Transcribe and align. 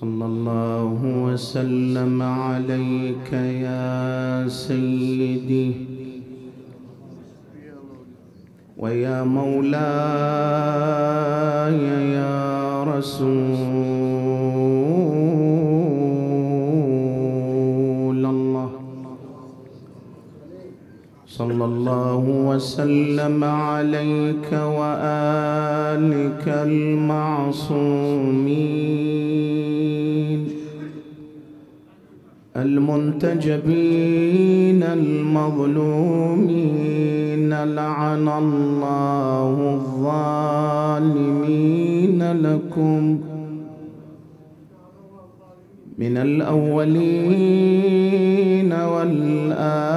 صلى 0.00 0.24
الله 0.24 0.98
وسلم 1.04 2.22
عليك 2.22 3.32
يا 3.32 4.48
سيدي 4.48 5.72
ويا 8.76 9.22
مولاي 9.22 9.74
يا 12.18 12.84
رسول 12.84 13.46
الله. 18.34 18.70
صلى 21.26 21.64
الله 21.64 22.24
وسلم 22.50 23.44
عليك 23.44 24.52
وآلك 24.52 26.48
المعصومين. 26.48 27.64
المنتجبين 32.56 33.62
المظلومين 34.82 35.64
لعن 37.64 38.28
الله 38.28 39.74
الظالمين 39.74 42.32
لكم. 42.32 43.18
من 45.98 46.16
الأولين 46.16 47.12
والآخرين. 48.72 49.93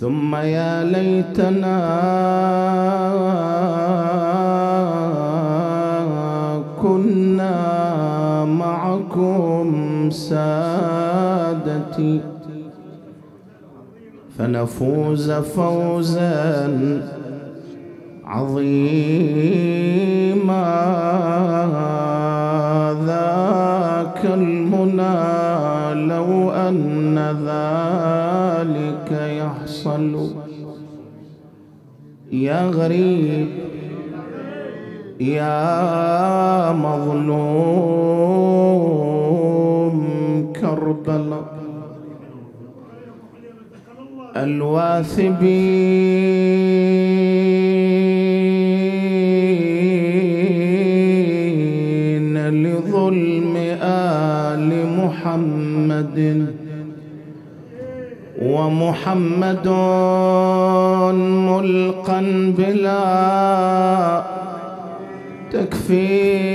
ثم 0.00 0.34
يا 0.34 0.84
ليتنا 0.84 1.78
كنا 6.82 7.54
معكم 8.44 10.10
سادتي 10.10 12.20
فنفوز 14.38 15.30
فوزا 15.30 16.70
عظيما. 18.24 19.58
ذاك 23.06 24.24
المنى 24.24 25.14
لو 26.08 26.50
أن 26.50 27.18
ذلك 27.46 27.77
يحصل 29.78 30.30
يا 32.32 32.70
غريب 32.70 33.48
يا 35.20 36.72
مظلوم 36.72 37.28
كربلاء. 40.60 41.58
الواثبين 44.36 45.58
ومحمد 58.88 59.68
ملقا 61.48 62.20
بلا 62.58 64.22
تكفيني. 65.52 66.48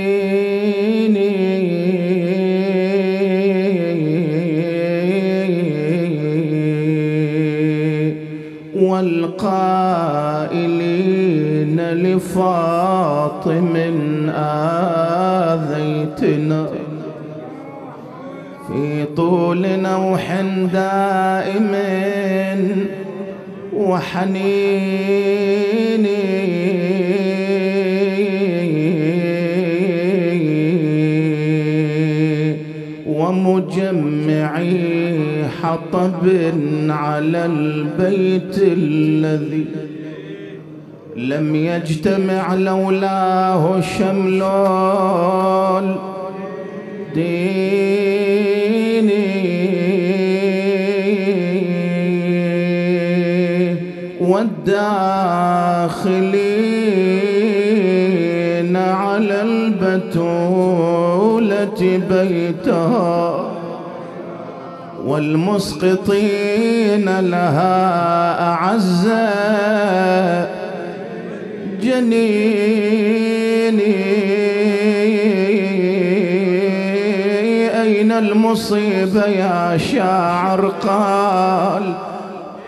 والقائلين 8.74 10.20
لفاطم 11.90 13.76
آذيتنا 15.54 16.04
في 18.66 19.04
طول 19.16 19.62
نوح 19.80 20.40
دائم 20.72 21.74
وحنين. 23.72 25.04
ومجمعي 33.06 34.84
حطب 35.62 36.28
على 36.88 37.46
البيت 37.46 38.58
الذي 38.58 39.64
لم 41.16 41.56
يجتمع 41.56 42.54
لولاه 42.54 43.80
شمل 43.80 44.42
ديني 47.14 48.03
والداخلين 57.84 58.76
على 58.76 59.42
البتولة 59.42 60.80
بيتها 62.10 63.50
والمسقطين 65.04 66.40
لها 67.20 68.40
أعز 68.52 69.08
جنيني 71.82 72.44
أين 77.82 78.12
المصيبة 78.12 79.26
يا 79.26 79.76
شاعر؟ 79.76 80.72
قال 80.86 81.94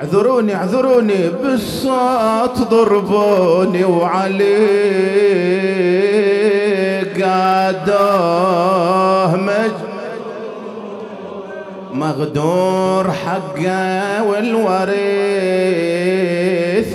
اعذروني 0.00 0.54
اعذروني 0.54 1.28
بالصوت 1.42 2.58
ضربوني 2.70 3.84
وعلي 3.84 4.56
قادوه 7.22 8.56
مج. 9.36 9.72
مغدور 11.92 13.10
حقه 13.10 14.22
والوريث 14.22 14.96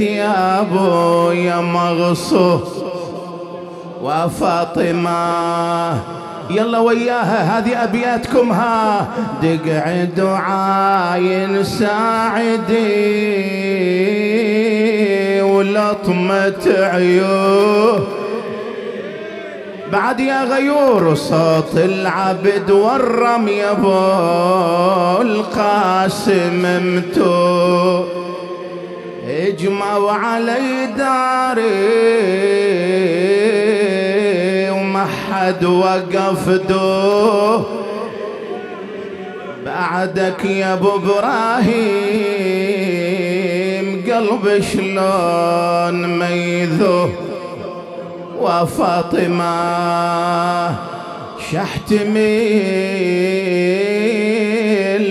يا 0.02 0.62
أبو 0.62 1.32
يا 1.32 1.62
مغصوص 1.62 2.83
وفاطمة. 4.04 6.00
يلا 6.50 6.80
وياها 6.80 7.60
هذه 7.60 7.84
أبياتكم 7.84 8.52
ها. 8.52 9.08
دقع 9.44 10.04
دعاين 10.04 11.64
ساعدي 11.64 12.72
ولطمة 15.42 16.64
عيون. 16.68 18.08
بعد 19.92 20.20
يا 20.20 20.44
غيور 20.44 21.16
صوت 21.16 21.76
العبد 21.76 22.72
والرمي 22.72 23.52
يا 23.52 23.74
بو 23.74 25.22
القاسم 25.22 26.66
ممتو 26.66 28.04
اجمعوا 29.28 30.12
علي 30.12 30.86
داري. 30.98 32.73
بعد 35.44 35.66
وقف 35.66 36.50
بعدك 39.66 40.46
يا 40.46 40.74
أبو 40.74 40.96
إبراهيم 40.96 41.74
قلب 44.08 44.62
شلون 44.62 46.20
ميذو؟ 46.20 47.10
وفاطمة 48.42 49.46
شحت 51.52 51.94
ميل 51.94 52.24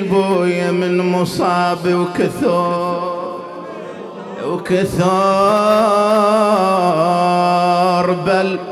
بويا 0.09 0.71
من 0.71 0.99
مصاب 0.99 1.95
وكثور 1.95 3.13
وكثور 4.47 4.93
بل 8.13 8.72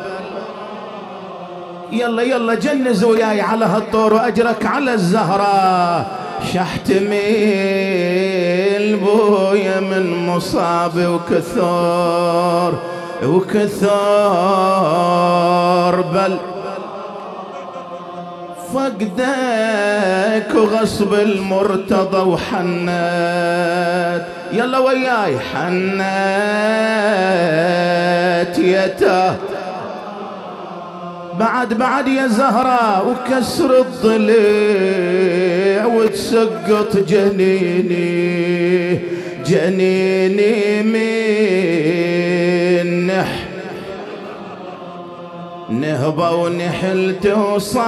يلا 1.93 2.23
يلا 2.23 2.55
جنز 2.55 3.05
وياي 3.05 3.41
على 3.41 3.65
هالطور 3.65 4.15
وأجرك 4.15 4.67
على 4.67 4.95
الزهرة. 4.95 6.07
شحت 6.55 6.91
ميل 6.91 8.97
بويا 8.97 9.81
من 9.81 10.27
مصاب 10.27 10.97
وكثور 10.97 12.79
وكثور. 13.23 13.91
بل 16.01 16.37
فقدك 18.75 20.55
وغصب 20.55 21.15
المرتضى 21.15 22.31
وحنات 22.31 24.27
يلا 24.53 24.79
وياي 24.79 25.39
حنات 25.39 25.91
يا 28.59 28.87
بعد 31.41 31.75
بعد 31.75 32.09
يا 32.09 32.27
زهرة 32.27 33.09
وكسر 33.09 33.79
الضليع 33.81 35.87
وتسقط 35.87 36.97
جنيني. 36.97 39.01
جنيني 39.47 40.83
من 40.83 41.07
نح 43.07 43.47
نهبة 45.71 46.31
ونحلت 46.31 47.27
وصابرة 47.27 47.79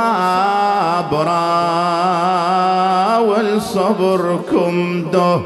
والصبركم 3.21 5.05
ده. 5.13 5.41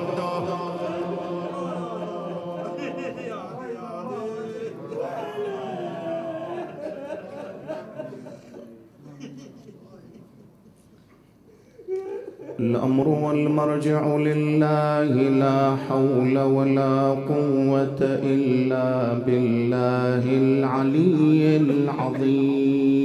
الأمر 12.61 13.09
والمرجع 13.09 14.17
لله 14.17 15.05
لا 15.43 15.77
حول 15.77 16.39
ولا 16.39 17.11
قوة 17.11 18.01
إلا 18.01 19.19
بالله 19.27 20.25
العلي 20.25 21.57
العظيم. 21.57 22.97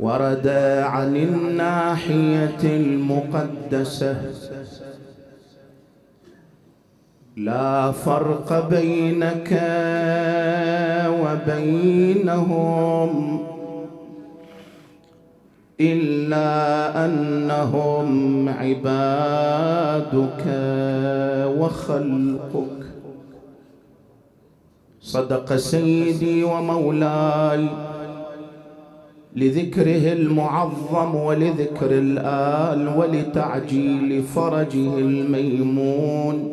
ورد 0.00 0.48
عن 0.82 1.16
الناحية 1.16 2.62
المقدسة. 2.64 4.16
لا 7.36 7.92
فرق 7.92 8.68
بينك 8.68 9.50
وبينهم. 11.22 13.12
إلا 15.80 17.04
أنهم 17.04 18.48
عبادك 18.48 20.44
وخلقك. 21.58 22.86
صدق 25.00 25.56
سيدي 25.56 26.44
ومولاي 26.44 27.68
لذكره 29.36 30.12
المعظم 30.12 31.14
ولذكر 31.14 31.90
الآل 31.90 32.88
ولتعجيل 32.98 34.22
فرجه 34.22 34.98
الميمون 34.98 36.50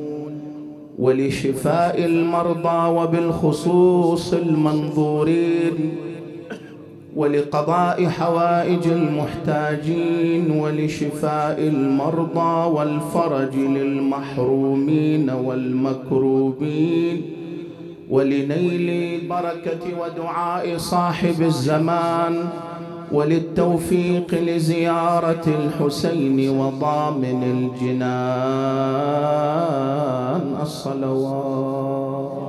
ولشفاء 1.00 2.06
المرضى 2.06 2.90
وبالخصوص 2.90 4.34
المنظورين. 4.34 5.96
ولقضاء 7.16 8.06
حوائج 8.06 8.88
المحتاجين 8.88 10.52
ولشفاء 10.52 11.60
المرضى 11.60 12.72
والفرج 12.76 13.56
للمحرومين 13.56 15.30
والمكروبين 15.30 17.22
ولنيل 18.10 19.20
بركة 19.30 19.84
ودعاء 20.00 20.78
صاحب 20.78 21.42
الزمان 21.42 22.50
وللتوفيق 23.12 24.34
لزيارة 24.34 25.44
الحسين 25.48 26.50
وضامن 26.50 27.70
الجنان 28.94 30.56
الصلوات. 30.62 32.43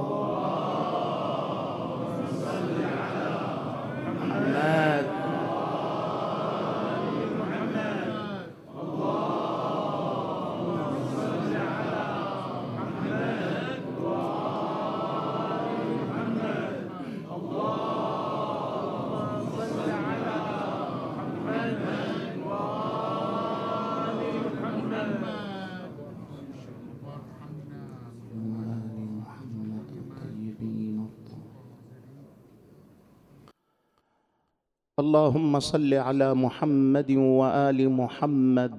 اللهم 35.05 35.53
صل 35.61 35.93
على 35.95 36.35
محمد 36.35 37.11
وآل 37.13 37.79
محمد. 38.01 38.73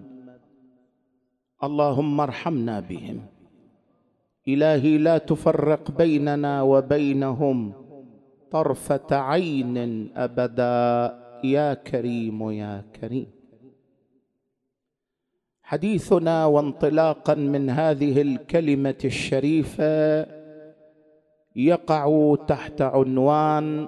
اللهم 1.64 2.22
ارحمنا 2.22 2.80
بهم. 2.80 3.18
إلهي 4.48 4.98
لا 4.98 5.18
تفرق 5.18 5.92
بيننا 5.92 6.62
وبينهم 6.62 7.60
طرفة 8.52 9.10
عين 9.12 9.78
أبدا. 10.18 10.80
يا 11.44 11.74
كريم 11.74 12.40
يا 12.52 12.84
كريم. 12.98 13.30
حديثنا 15.64 16.46
وانطلاقا 16.46 17.36
من 17.36 17.70
هذه 17.70 18.22
الكلمة 18.22 19.02
الشريفة 19.06 20.26
يقع 21.56 22.36
تحت 22.48 22.82
عنوان 22.82 23.88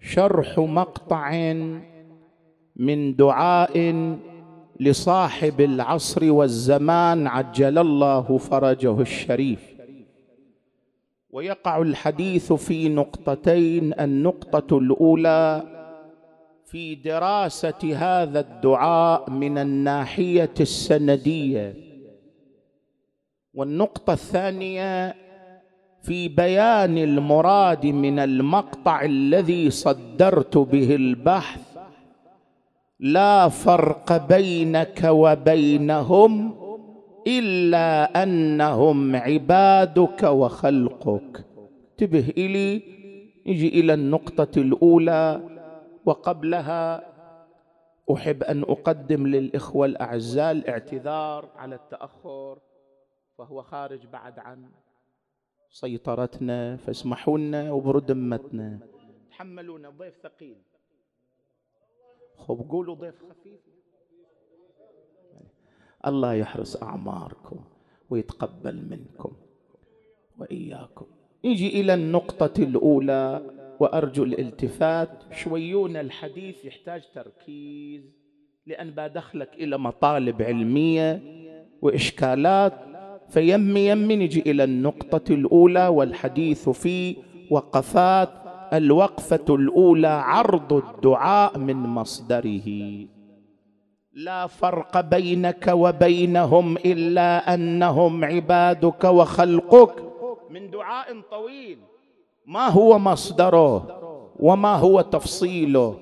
شرح 0.00 0.58
مقطع 0.58 1.52
من 2.76 3.16
دعاء 3.16 3.94
لصاحب 4.80 5.60
العصر 5.60 6.32
والزمان 6.32 7.26
عجل 7.26 7.78
الله 7.78 8.38
فرجه 8.38 9.00
الشريف. 9.00 9.76
ويقع 11.30 11.82
الحديث 11.82 12.52
في 12.52 12.88
نقطتين 12.88 14.00
النقطة 14.00 14.78
الأولى 14.78 15.62
في 16.64 16.94
دراسة 16.94 17.94
هذا 17.94 18.40
الدعاء 18.40 19.30
من 19.30 19.58
الناحية 19.58 20.54
السندية. 20.60 21.74
والنقطة 23.54 24.12
الثانية 24.12 25.25
في 26.06 26.28
بيان 26.28 26.98
المراد 26.98 27.86
من 27.86 28.18
المقطع 28.18 29.04
الذي 29.04 29.70
صدرت 29.70 30.58
به 30.58 30.94
البحث 30.94 31.78
لا 33.00 33.48
فرق 33.48 34.26
بينك 34.26 35.00
وبينهم 35.04 36.54
إلا 37.26 38.22
أنهم 38.22 39.16
عبادك 39.16 40.22
وخلقك. 40.22 41.44
انتبه 41.90 42.32
إلي 42.38 42.82
نجي 43.46 43.68
إلى 43.80 43.94
النقطة 43.94 44.60
الأولى 44.60 45.40
وقبلها. 46.04 47.02
أحب 48.12 48.42
أن 48.42 48.62
أقدم 48.62 49.26
للإخوة 49.26 49.86
الأعزاء 49.86 50.50
الاعتذار 50.50 51.48
على 51.56 51.74
التأخر 51.74 52.58
فهو 53.38 53.62
خارج 53.62 54.06
بعد 54.12 54.38
عن 54.38 54.64
سيطرتنا 55.70 56.76
فاسمحوا 56.76 57.38
لنا 57.38 57.72
وبرد 57.72 58.10
ذمتنا 58.10 58.78
تحملونا 59.30 59.90
ضيف 59.90 60.14
ثقيل. 60.22 60.56
خب 62.36 62.68
قولوا 62.70 62.94
ضيف 62.94 63.14
خفيف. 63.30 63.60
الله 66.06 66.34
يحرس 66.34 66.82
أعماركم 66.82 67.64
ويتقبل 68.10 68.76
منكم 68.90 69.36
وإياكم. 70.38 71.06
نجي 71.44 71.80
إلى 71.80 71.94
النقطة 71.94 72.62
الأولى 72.62 73.50
وأرجو 73.80 74.24
الالتفات. 74.24 75.32
شويون 75.32 75.96
الحديث 75.96 76.64
يحتاج 76.64 77.02
تركيز 77.14 78.02
لأن 78.66 78.90
بدخلك 78.90 79.54
إلى 79.54 79.78
مطالب 79.78 80.42
علمية 80.42 81.22
وإشكالات 81.82 82.95
فيمي 83.28 83.86
يمي 83.88 84.16
نجي 84.16 84.40
إلى 84.50 84.64
النقطة 84.64 85.32
الأولى 85.34 85.88
والحديث 85.88 86.68
في 86.68 87.16
وقفات 87.50 88.30
الوقفة 88.72 89.44
الأولى 89.54 90.08
عرض 90.08 90.72
الدعاء 90.72 91.58
من 91.58 91.76
مصدره. 91.76 92.68
لا 94.12 94.46
فرق 94.46 95.00
بينك 95.00 95.68
وبينهم 95.68 96.76
إلا 96.76 97.54
أنهم 97.54 98.24
عبادك 98.24 99.04
وخلقك. 99.04 99.94
من 100.50 100.70
دعاء 100.70 101.20
طويل. 101.30 101.78
ما 102.46 102.68
هو 102.68 102.98
مصدره 102.98 103.86
وما 104.38 104.74
هو 104.76 105.00
تفصيله. 105.00 105.98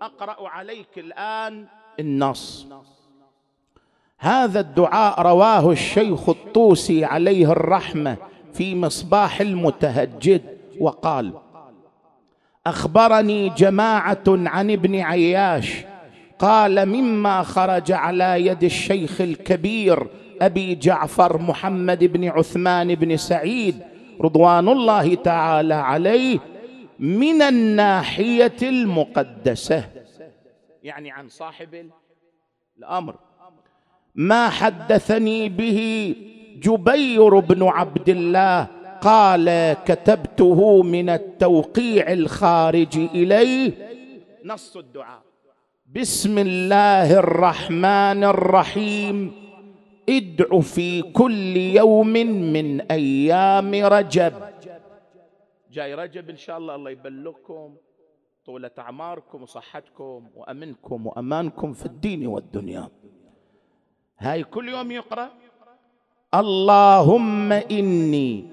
أقرأ 0.00 0.48
عليك 0.48 0.98
الآن 0.98 1.66
النص. 2.00 2.66
هذا 4.18 4.60
الدعاء 4.60 5.22
رواه 5.22 5.72
الشيخ 5.72 6.28
الطوسي 6.28 7.04
عليه 7.04 7.52
الرحمة 7.52 8.16
في 8.52 8.74
مصباح 8.74 9.40
المتهجد 9.40 10.42
وقال 10.80 11.32
أخبرني 12.66 13.48
جماعة 13.48 14.24
عن 14.28 14.70
ابن 14.70 15.00
عياش 15.00 15.84
قال 16.38 16.86
مما 16.86 17.42
خرج 17.42 17.92
على 17.92 18.46
يد 18.46 18.64
الشيخ 18.64 19.20
الكبير 19.20 20.06
أبي 20.40 20.74
جعفر 20.74 21.38
محمد 21.42 22.04
بن 22.04 22.28
عثمان 22.28 22.94
بن 22.94 23.16
سعيد 23.16 23.82
رضوان 24.20 24.68
الله 24.68 25.14
تعالى 25.14 25.74
عليه 25.74 26.38
من 26.98 27.42
الناحية 27.42 28.56
المقدسة. 28.62 29.84
يعني 30.82 31.10
عن 31.10 31.28
صاحب 31.28 31.90
الأمر. 32.78 33.14
ما 34.16 34.48
حدثني 34.48 35.48
به 35.48 36.14
جبير 36.62 37.38
بن 37.38 37.62
عبد 37.62 38.08
الله 38.08 38.66
قال 39.00 39.76
كتبته 39.84 40.82
من 40.82 41.08
التوقيع 41.08 42.12
الخارج 42.12 42.98
إليه. 42.98 43.72
نص 44.44 44.76
الدعاء. 44.76 45.22
بسم 45.94 46.38
الله 46.38 47.18
الرحمن 47.18 48.24
الرحيم. 48.24 49.32
ادع 50.08 50.60
في 50.60 51.02
كل 51.02 51.56
يوم 51.56 52.12
من 52.52 52.80
أيام 52.80 53.74
رجب. 53.74 54.32
جاي 55.72 55.94
رجب 55.94 56.30
إن 56.30 56.36
شاء 56.36 56.58
الله 56.58 56.74
الله 56.74 56.90
يبلغكم 56.90 57.76
طولة 58.46 58.70
أعماركم 58.78 59.42
وصحتكم 59.42 60.28
وأمنكم 60.34 61.06
وأمانكم 61.06 61.72
في 61.72 61.86
الدين 61.86 62.26
والدنيا. 62.26 62.88
هاي 64.18 64.44
كل 64.44 64.68
يوم 64.68 64.90
يقرأ؟ 64.90 65.30
اللهم 66.34 67.52
إني 67.52 68.44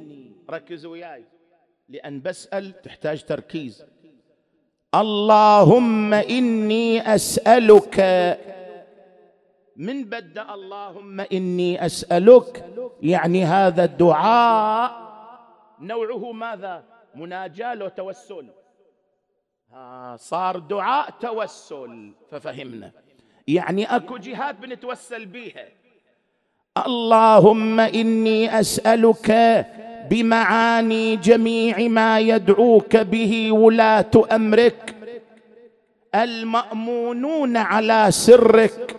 ركزوا 0.50 0.92
وياي 0.92 1.26
لأن 1.90 2.22
بسأل 2.22 2.82
تحتاج 2.82 3.24
تركيز. 3.24 3.86
اللهم 4.96 6.14
إني 6.14 7.16
أسألك. 7.16 7.98
من 9.78 10.04
بدأ 10.04 10.54
اللهم 10.54 11.20
إني 11.20 11.86
أسألك؟ 11.86 12.66
يعني 13.02 13.46
هذا 13.46 13.84
الدعاء 13.84 14.92
نوعه 15.80 16.32
ماذا؟ 16.32 16.84
مناجاة 17.16 17.84
وتوسل 17.84 18.50
صار 20.16 20.60
دعاء 20.60 21.10
توسل 21.10 22.14
ففهمنا. 22.30 22.92
يعني 23.48 23.86
اكو 23.96 24.18
جهات 24.18 24.56
بنتوسل 24.56 25.26
بيها. 25.26 25.66
اللهم 26.88 27.80
إني 27.80 28.60
أسألك 28.60 29.32
بمعاني 30.10 31.16
جميع 31.16 31.78
ما 31.78 32.20
يدعوك 32.20 32.98
به 32.98 33.52
ولاة 33.52 34.12
أمرك. 34.32 34.96
المأمونون 36.16 37.58
على 37.58 38.08
سرك. 38.10 38.96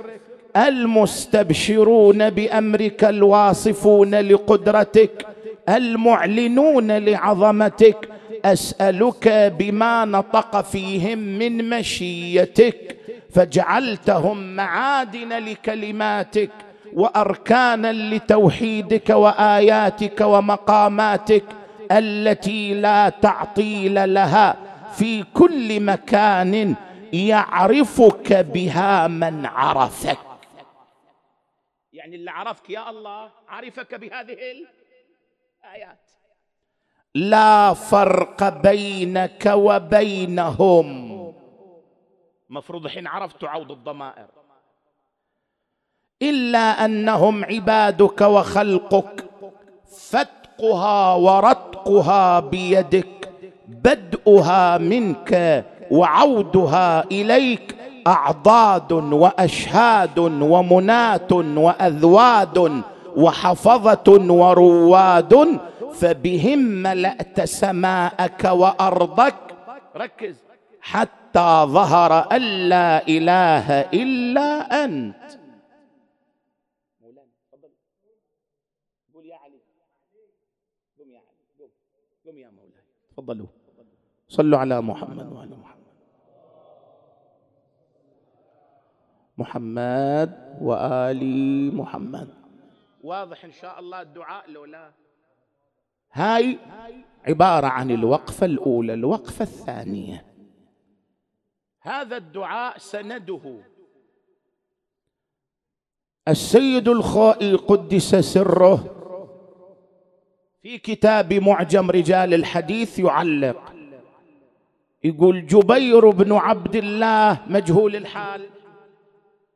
المستبشرون 0.56 2.30
بأمرك. 2.30 3.04
الواصفون 3.04 4.14
لقدرتك. 4.14 5.26
المعلنون 5.68 6.92
لعظمتك. 6.92 8.08
أسألك 8.44 9.52
بما 9.58 10.04
نطق 10.04 10.60
فيهم 10.60 11.18
من 11.18 11.70
مشيتك. 11.70 12.96
فجعلتهم 13.34 14.56
معادن 14.56 15.32
لكلماتك 15.32 16.50
وأركانا 16.92 17.92
لتوحيدك 17.92 19.10
وآياتك 19.10 20.20
ومقاماتك 20.20 21.44
التي 21.92 22.74
لا 22.74 23.08
تعطيل 23.08 24.14
لها 24.14 24.56
في 24.94 25.22
كل 25.22 25.80
مكان 25.80 26.74
يعرفك 27.12 28.32
بها 28.32 29.06
من 29.08 29.46
عرفك. 29.46 30.18
يعني 31.92 32.16
اللي 32.16 32.30
عرفك 32.30 32.70
يا 32.70 32.90
الله 32.90 33.30
عرفك 33.48 33.94
بهذه 33.94 34.32
الآيات. 34.32 36.10
لا 37.14 37.74
فرق 37.74 38.48
بينك 38.62 39.52
وبينهم. 39.54 41.13
مفروض 42.50 42.86
حين 42.86 43.06
عرفت 43.06 43.44
عوض 43.44 43.70
الضمائر. 43.72 44.26
إلا 46.22 46.84
أنهم 46.84 47.44
عبادك 47.44 48.20
وخلقك 48.20 49.24
فتقها 50.10 51.14
ورتقها 51.14 52.40
بيدك 52.40 53.30
بدؤها 53.68 54.78
منك 54.78 55.64
وعودها 55.90 57.04
إليك 57.04 57.76
أعضاد 58.06 58.92
وأشهاد 58.92 60.18
ومناه 60.18 61.28
وأذواد 61.56 62.82
وحفظة 63.16 64.32
ورواد 64.32 65.60
فبهم 65.94 66.58
ملأت 66.58 67.40
سماءك 67.40 68.44
وأرضك. 68.44 69.34
ركز. 69.96 70.36
حتى 70.80 71.23
ظهر 71.64 72.32
أن 72.32 72.42
لا 72.68 73.08
إله 73.08 73.80
إلا 73.80 74.84
أنت. 74.84 75.40
قول 79.14 79.26
يا 79.26 79.36
علي 79.36 79.60
قم 80.98 81.10
يا 81.10 81.18
علي 81.18 81.70
قم 82.26 82.38
يا 82.38 82.50
مولاي 82.50 82.82
تفضلوا. 83.10 83.46
صلوا 84.28 84.58
على 84.58 84.80
محمد 84.80 85.32
وعلى 85.32 85.56
محمد. 85.56 85.84
محمد 89.38 90.58
وآل 90.62 91.74
محمد. 91.76 92.28
واضح 93.02 93.44
إن 93.44 93.52
شاء 93.52 93.78
الله 93.80 94.00
الدعاء 94.00 94.50
لو 94.50 94.64
لا. 94.64 94.92
هاي 96.12 96.58
عبارة 97.26 97.66
عن 97.66 97.90
الوقفة 97.90 98.46
الأولى 98.46 98.94
الوقفة 98.94 99.42
الثانية. 99.42 100.33
هذا 101.84 102.16
الدعاء 102.16 102.78
سنده. 102.78 103.60
السيد 106.28 106.88
الخائي 106.88 107.54
قدس 107.54 108.14
سره. 108.14 108.90
في 110.62 110.78
كتاب 110.78 111.32
معجم 111.32 111.90
رجال 111.90 112.34
الحديث 112.34 112.98
يعلق. 112.98 113.74
يقول 115.04 115.46
جبير 115.46 116.10
بن 116.10 116.32
عبد 116.32 116.76
الله 116.76 117.42
مجهول 117.46 117.96
الحال. 117.96 118.50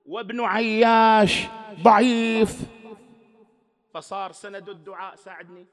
وابن 0.07 0.41
عياش 0.41 1.47
ضعيف. 1.83 2.61
فصار 3.95 4.33
سند 4.33 4.69
الدعاء 4.69 5.17
ساعدني. 5.17 5.67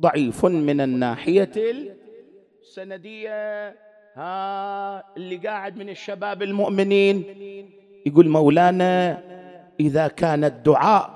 ضعيف 0.00 0.46
من 0.46 0.80
الناحية 0.80 1.52
السندية 2.62 3.83
ها 4.14 5.16
اللي 5.16 5.36
قاعد 5.36 5.76
من 5.76 5.88
الشباب 5.88 6.42
المؤمنين 6.42 7.24
يقول 8.06 8.28
مولانا 8.28 9.22
إذا 9.80 10.08
كان 10.08 10.44
الدعاء 10.44 11.10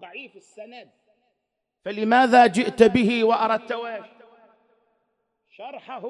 ضعيف 0.00 0.36
السند 0.36 0.88
فلماذا 1.84 2.46
جئت 2.46 2.82
به 2.82 3.24
وأردت 3.24 3.72
ويش؟ 3.72 4.06
شرحه. 5.50 6.02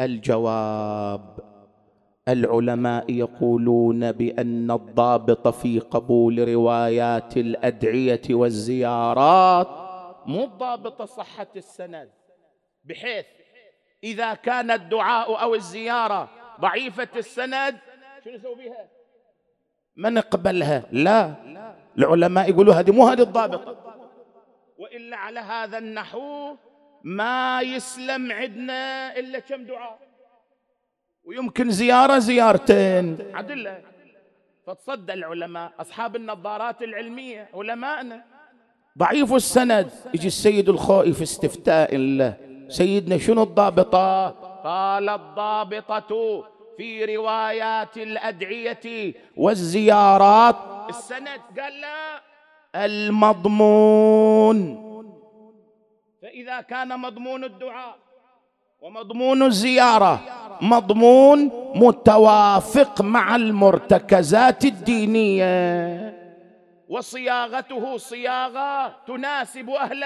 الجواب 0.00 1.38
العلماء 2.28 3.12
يقولون 3.12 4.12
بأن 4.12 4.70
الضابط 4.70 5.48
في 5.48 5.78
قبول 5.78 6.48
روايات 6.48 7.36
الأدعية 7.36 8.22
والزيارات 8.30 9.68
مو 10.26 10.44
الضابط 10.44 11.02
صحة 11.02 11.46
السند 11.56 12.10
بحيث 12.84 13.26
إذا 14.04 14.34
كان 14.34 14.70
الدعاء 14.70 15.42
أو 15.42 15.54
الزيارة 15.54 16.28
ضعيفة 16.60 17.08
السند 17.16 17.78
شنو 18.24 18.34
نسوي 18.34 18.54
بها؟ 18.54 18.88
ما 19.96 20.10
نقبلها 20.10 20.82
لا. 20.92 21.34
العلماء 21.98 22.50
يقولوا 22.50 22.74
هذه 22.74 22.90
مو 22.90 23.06
هذه 23.06 23.22
الضابطة. 23.22 23.76
وإلا 24.78 25.16
على 25.16 25.40
هذا 25.40 25.78
النحو 25.78 26.56
ما 27.04 27.60
يسلم 27.62 28.32
عندنا 28.32 29.18
إلا 29.18 29.38
كم 29.38 29.64
دعاء. 29.64 29.98
ويمكن 31.24 31.70
زيارة 31.70 32.18
زيارتين. 32.18 33.18
عدلة 33.34 33.82
فتصدى 34.66 35.12
العلماء 35.12 35.72
أصحاب 35.80 36.16
النظارات 36.16 36.82
العلمية 36.82 37.48
علماءنا. 37.54 38.24
ضعيف 38.98 39.32
السند. 39.32 39.90
يجي 40.14 40.26
السيد 40.26 40.68
الخائف 40.68 41.22
استفتاء 41.22 41.96
له. 41.96 42.51
سيدنا 42.72 43.18
شنو 43.18 43.42
الضابطة؟ 43.42 44.28
قال 44.64 45.08
الضابطة 45.08 46.44
في 46.76 47.16
روايات 47.16 47.96
الأدعية 47.96 49.14
والزيارات. 49.36 50.56
السند 50.88 51.40
قال 51.60 51.80
لا. 51.80 52.20
المضمون. 52.84 54.58
فإذا 56.22 56.60
كان 56.60 56.98
مضمون 56.98 57.44
الدعاء 57.44 57.96
ومضمون 58.80 59.42
الزيارة 59.42 60.20
مضمون 60.62 61.50
متوافق 61.74 63.02
مع 63.02 63.36
المرتكزات 63.36 64.64
الدينية. 64.64 66.22
وصياغته 66.88 67.96
صياغة 67.96 68.96
تناسب 69.06 69.70
أهل 69.70 70.04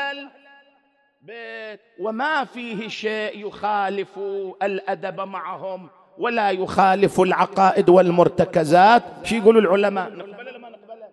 البيت 1.26 1.80
وما 2.00 2.44
فيه 2.44 2.88
شيء 2.88 3.46
يخالف 3.46 4.18
الأدب 4.62 5.20
معهم 5.20 5.88
ولا 6.18 6.50
يخالف 6.50 7.20
العقائد 7.20 7.88
والمرتكزات. 7.88 9.02
شي 9.22 9.38
يقولوا 9.38 9.60
العلماء؟ 9.60 10.10
نقبله 10.10 10.58
ما 10.58 10.70
نقبله 10.70 11.08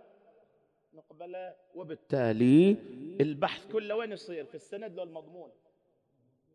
نقبله 0.94 1.54
وبالتالي 1.76 2.78
البحث 3.22 3.72
كله 3.72 3.96
وين 3.96 4.12
يصير؟ 4.12 4.46
في 4.46 4.56
السند 4.56 4.96
لو 4.96 5.04
المضمون. 5.04 5.50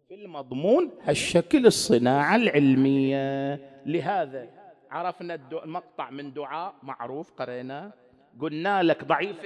في 0.08 0.14
المضمون 0.14 0.90
هالشكل 1.02 1.66
الصناعة 1.66 2.36
العلمية. 2.36 3.54
لهذا 3.86 4.48
عرفنا 4.90 5.34
المقطع 5.64 6.10
من 6.10 6.32
دعاء 6.32 6.74
معروف 6.82 7.32
قرينا. 7.32 7.92
قلنا 8.40 8.82
لك 8.82 9.04
ضعيف 9.04 9.36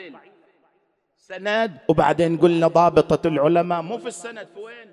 سند. 1.22 1.78
وبعدين 1.88 2.36
قلنا 2.36 2.66
ضابطة 2.66 3.28
العلماء 3.28 3.82
مو 3.82 3.98
في 3.98 4.08
السند 4.08 4.46
في 4.46 4.58
وين؟ 4.60 4.92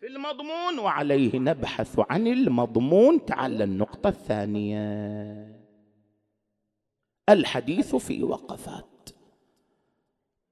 في 0.00 0.06
المضمون 0.06 0.78
وعليه 0.78 1.38
نبحث 1.38 2.00
عن 2.10 2.26
المضمون. 2.26 3.24
تعال 3.24 3.62
النقطة 3.62 4.08
الثانية. 4.08 5.58
الحديث 7.28 7.96
في 7.96 8.22
وقفات. 8.22 9.10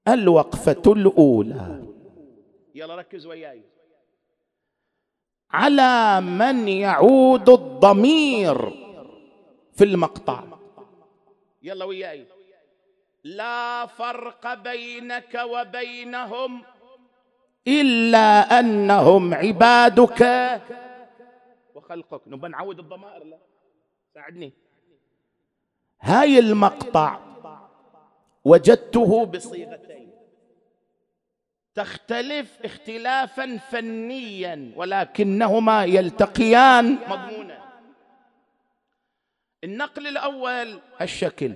الوقفة 0.07 0.83
الأولى. 0.87 1.87
يلا 2.75 2.95
ركز 2.95 3.25
وياي. 3.25 3.61
على 5.51 6.21
من 6.21 6.67
يعود 6.67 7.49
الضمير 7.49 8.69
في 9.73 9.83
المقطع. 9.83 10.43
يلا 11.63 11.85
وياي. 11.85 12.27
لا 13.23 13.85
فرق 13.85 14.53
بينك 14.53 15.41
وبينهم 15.43 16.63
إلا 17.67 18.59
أنهم 18.59 19.33
عبادك. 19.33 20.21
وخلقك. 21.75 22.21
نبى 22.27 22.47
نعود 22.47 22.79
الضمائر 22.79 23.23
لا. 23.23 23.37
ساعدني. 24.13 24.53
هاي 26.01 26.39
المقطع 26.39 27.19
وجدته 28.45 29.25
بصيغتين. 29.25 30.11
تختلف 31.75 32.59
اختلافا 32.65 33.57
فنيا 33.57 34.71
ولكنهما 34.75 35.85
يلتقيان 35.85 36.97
مضمونا. 37.07 37.57
النقل 39.63 40.07
الأول 40.07 40.79
هالشكل 40.99 41.53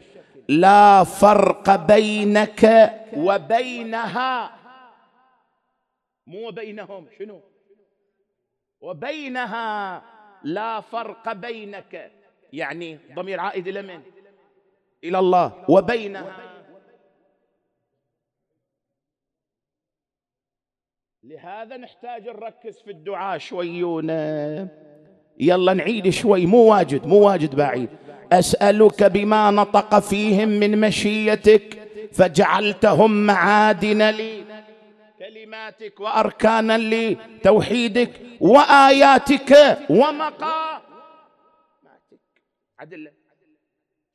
لا 0.50 1.04
فرق 1.04 1.76
بينك 1.76 2.92
وبينها. 3.18 4.52
مو 6.28 6.48
وبينهم 6.48 7.08
شنو؟ 7.20 7.42
وبينها 8.82 10.02
لا 10.44 10.82
فرق 10.82 11.34
بينك. 11.34 12.12
يعني 12.54 13.00
ضمير 13.16 13.40
عائد 13.40 13.68
إلى 13.68 13.82
من؟ 13.82 14.02
إلى 15.04 15.20
الله. 15.20 15.66
وبينها. 15.70 16.52
لهذا 21.24 21.78
نحتاج 21.78 22.30
نركز 22.30 22.82
في 22.82 22.92
الدعاء 22.92 23.38
شويونا 23.38 24.68
يلا 25.40 25.74
نعيد 25.74 26.10
شوي. 26.10 26.46
مو 26.46 26.72
واجد 26.72 27.08
مو 27.08 27.28
واجد 27.28 27.56
بعيد. 27.56 27.90
أسألك 28.32 29.04
بما 29.04 29.52
نطق 29.52 30.00
فيهم 30.00 30.50
من 30.50 30.82
مشيتك 30.82 31.78
فجعلتهم 32.14 33.26
معادن 33.26 34.10
لي 34.10 34.44
كلماتك 35.20 36.00
وأركانا 36.00 36.78
لتوحيدك 36.78 38.12
وآياتك 38.42 39.78
ومقاماتك. 39.90 40.82
عدل. 42.80 43.12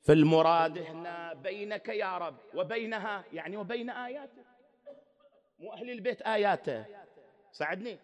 فالمراد 0.02 0.78
هنا 0.78 1.34
بينك 1.34 1.88
يا 1.88 2.18
رب 2.18 2.36
وبينها 2.54 3.24
يعني 3.32 3.56
وبين 3.56 3.90
آياتك 3.90 4.46
مو 5.58 5.72
أهل 5.72 5.90
البيت 5.90 6.22
آياته. 6.22 6.84
ساعدني. 7.52 7.98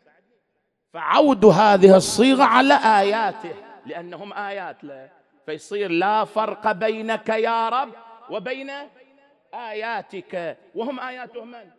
فعود 0.92 1.44
هذه 1.44 1.96
الصيغة 1.96 2.42
على 2.42 2.74
آياته 2.74 3.54
لأنهم 3.86 4.32
آيات 4.32 4.84
له 4.84 5.21
فيصير 5.46 5.90
لا 5.90 6.24
فرق 6.24 6.72
بينك 6.72 7.28
يا 7.28 7.68
رب 7.68 7.92
وبين 8.30 8.70
آياتك. 9.54 10.58
وهم 10.74 11.00
آياتهم 11.00 11.48
من؟ 11.48 11.70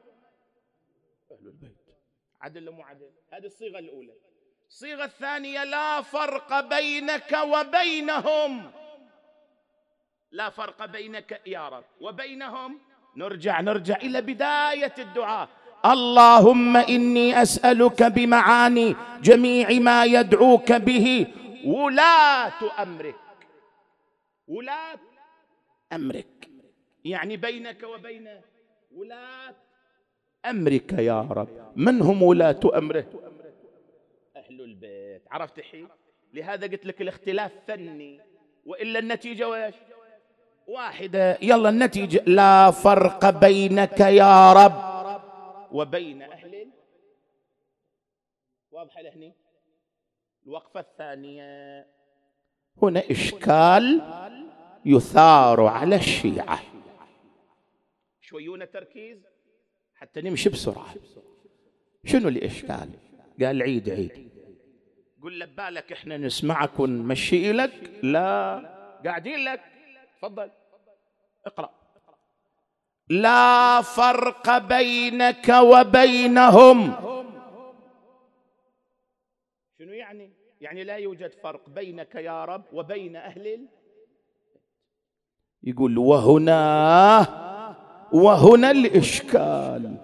أهل 1.32 1.46
البيت. 1.46 1.78
عدل 2.42 2.72
مو 2.72 2.84
عدل؟ 2.84 3.10
هذه 3.34 3.46
الصيغة 3.46 3.80
الأولى. 3.80 4.14
الصيغة 4.70 5.06
الثانية 5.06 5.64
لا 5.64 6.02
فرق 6.02 6.60
بينك 6.60 7.38
وبينهم. 7.44 8.72
لا 10.32 10.50
فرق 10.50 10.86
بينك 10.86 11.42
يا 11.46 11.70
رب 11.70 11.84
وبينهم. 12.02 12.80
نرجع 13.16 13.62
نرجع 13.62 13.96
إلى 13.96 14.22
بداية 14.22 14.94
الدعاء. 15.00 15.50
اللهم 15.86 16.78
إني 16.78 17.42
أسألك 17.42 18.04
بمعاني 18.04 18.96
جميع 19.22 19.70
ما 19.80 20.06
يدعوك 20.06 20.72
به. 20.72 21.28
ولاة 21.66 22.82
أمرك. 22.82 23.23
ولاة 24.48 25.00
امرك 25.94 26.50
يعني 27.06 27.38
بينك 27.38 27.84
وبين 27.84 28.42
ولاة 28.92 29.56
امرك 30.46 30.94
يا 30.94 31.22
رب. 31.22 31.74
من 31.76 32.02
هم 32.02 32.24
ولاة 32.24 32.60
امره 32.76 33.06
أهل 34.36 34.62
البيت. 34.62 35.24
عرفت 35.32 35.60
حين 35.60 35.88
لهذا 36.34 36.68
قلت 36.68 36.86
لك 36.86 37.02
الاختلاف 37.02 37.52
فني. 37.68 38.22
وإلا 38.66 39.00
النتيجة 39.00 39.50
ويش 39.50 39.76
واحدة. 40.68 41.38
يلا 41.42 41.70
النتيجة. 41.70 42.24
لا 42.28 42.72
فرق 42.72 43.30
بينك 43.30 44.00
يا 44.00 44.54
رب. 44.54 44.94
وبين 45.72 46.22
أهل 46.22 46.72
واضحة 48.72 49.02
لهني؟ 49.02 49.34
الوقفة 50.46 50.80
الثانية. 50.80 51.88
هنا 52.82 53.04
إشكال 53.12 54.02
يثار 54.86 55.66
على 55.66 55.96
الشيعة. 55.96 56.60
شويونا 58.22 58.66
تركيز؟ 58.66 59.18
حتى 59.96 60.22
نمشي 60.22 60.50
بسرعة. 60.50 60.96
شنو 62.06 62.28
الإشكال؟ 62.28 62.90
قال 63.42 63.62
عيد 63.62 63.90
عيد. 63.90 64.30
قل 65.24 65.40
له 65.40 65.46
بالك 65.46 65.92
إحنا 65.92 66.18
نسمعك 66.18 66.80
ونمشي 66.80 67.52
لك 67.52 68.00
لا. 68.04 68.60
قاعدين 69.06 69.40
لك. 69.40 69.62
تفضل. 70.18 70.52
اقرأ. 71.46 71.70
لا 73.10 73.82
فرق 73.82 74.58
بينك 74.58 75.50
وبينهم. 75.50 76.94
شنو 79.78 79.94
يعني؟ 79.94 80.43
يعني 80.64 80.84
لا 80.84 80.96
يوجد 80.96 81.32
فرق 81.32 81.70
بينك 81.70 82.16
يا 82.16 82.46
رب 82.46 82.64
وبين 82.74 83.16
أهل 83.16 83.68
يقول 85.64 85.98
وهنا 85.98 86.60
وهنا 88.14 88.72
الإشكال. 88.72 89.98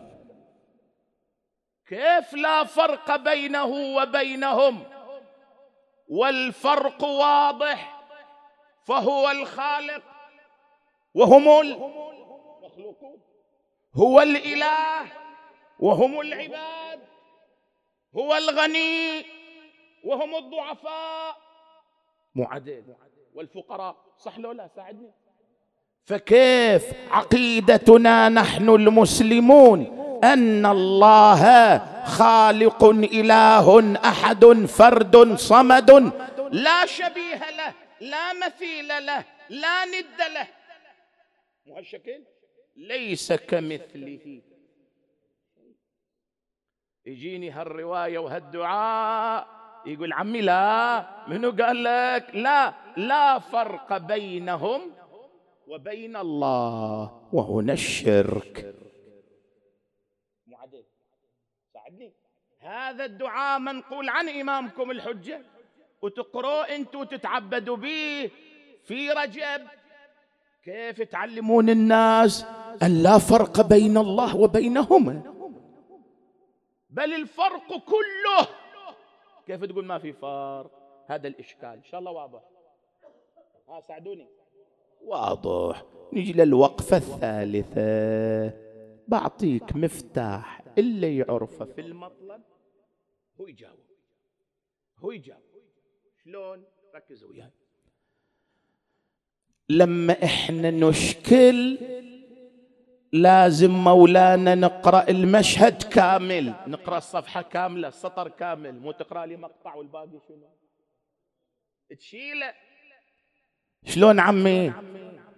كيف 1.87 2.33
لا 2.33 2.63
فرق 2.63 3.15
بينه 3.15 3.65
وبينهم؟ 3.95 4.83
والفرق 6.07 7.03
واضح 7.03 8.03
فهو 8.83 9.31
الخالق 9.31 10.03
وهم 11.13 11.47
المخلوقون 11.59 13.21
هو 13.95 14.21
الإله 14.21 15.11
وهم 15.79 16.19
العباد 16.19 16.99
هو 18.15 18.35
الغني. 18.35 19.38
وهم 20.03 20.35
الضعفاء. 20.35 21.37
معدل. 22.35 22.95
والفقراء. 23.33 23.95
صح 24.17 24.39
لو 24.39 24.51
لا؟ 24.51 24.67
ساعدني. 24.67 25.11
فكيف 26.03 26.93
عقيدتنا 27.11 28.29
نحن 28.29 28.69
المسلمون 28.69 29.99
أن 30.23 30.65
الله 30.65 31.43
خالق 32.05 32.83
إله 32.85 33.97
أحد 34.09 34.45
فرد 34.45 35.35
صمد؟ 35.35 35.91
لا 36.51 36.85
شبيه 36.85 37.49
له 37.49 37.73
لا 38.01 38.33
مثيل 38.33 38.87
له 38.87 39.25
لا 39.49 39.85
ند 39.85 40.21
له. 40.33 40.47
مو 41.65 41.75
هالشكل؟ 41.75 42.23
ليس 42.75 43.33
كمثله. 43.33 44.41
يجيني 47.05 47.51
هالرواية 47.51 48.17
وهالدعاء. 48.17 49.58
يقول 49.85 50.13
عمي 50.13 50.41
لا 50.41 51.05
منو 51.27 51.51
قال 51.51 51.83
لك؟ 51.83 52.35
لا 52.35 52.73
لا 52.97 53.39
فرق 53.39 53.97
بينهم 53.97 54.81
وبين 55.67 56.15
الله 56.15 57.21
وهنا 57.33 57.73
الشرك. 57.73 58.75
هذا 62.59 63.05
الدعاء 63.05 63.59
منقول 63.59 64.09
عن 64.09 64.29
إمامكم 64.29 64.91
الحجة. 64.91 65.41
وتقروا 66.01 66.75
أنتم 66.75 66.99
وتتعبدوا 66.99 67.75
به 67.75 68.31
في 68.85 69.11
رجب. 69.11 69.67
كيف 70.63 71.01
تعلمون 71.01 71.69
الناس 71.69 72.45
أن 72.83 73.03
لا 73.03 73.17
فرق 73.17 73.61
بين 73.61 73.97
الله 73.97 74.35
وبينهما؟ 74.35 75.21
بل 76.89 77.13
الفرق 77.13 77.67
كله 77.67 78.47
كيف 79.49 79.65
تقول 79.65 79.85
ما 79.85 79.97
في 79.97 80.13
فرق 80.13 80.71
هذا 81.07 81.27
الإشكال. 81.27 81.69
إن 81.69 81.83
شاء 81.83 81.99
الله 81.99 82.11
واضح. 82.11 82.41
ها 83.69 83.81
ساعدوني. 83.81 84.27
واضح. 85.01 85.83
نجي 86.13 86.33
للوقفة 86.33 86.97
الثالثة. 86.97 88.53
بعطيك 89.07 89.75
مفتاح 89.75 90.63
اللي 90.77 91.17
يعرفه 91.17 91.65
في 91.65 91.81
المطلب. 91.81 92.41
هو 93.41 93.47
يجاوب. 93.47 93.79
هو 94.99 95.11
يجاوب. 95.11 95.41
شلون؟ 96.23 96.63
ركزوا 96.95 97.29
وياي. 97.29 97.51
لما 99.69 100.23
إحنا 100.23 100.71
نشكل 100.71 101.77
لازم 103.13 103.71
مولانا 103.71 104.55
نقرأ 104.55 105.09
المشهد 105.09 105.83
كامل. 105.83 106.53
نقرأ 106.67 106.97
الصفحة 106.97 107.41
كاملة 107.41 107.87
السطر 107.87 108.27
كامل. 108.27 108.79
مو 108.79 108.91
تقرأ 108.91 109.25
لي 109.25 109.37
مقطع 109.37 109.75
والباقي 109.75 110.19
شنو؟ 110.27 110.49
تشيله. 111.97 112.53
شلون 113.85 114.19
عمي؟ 114.19 114.73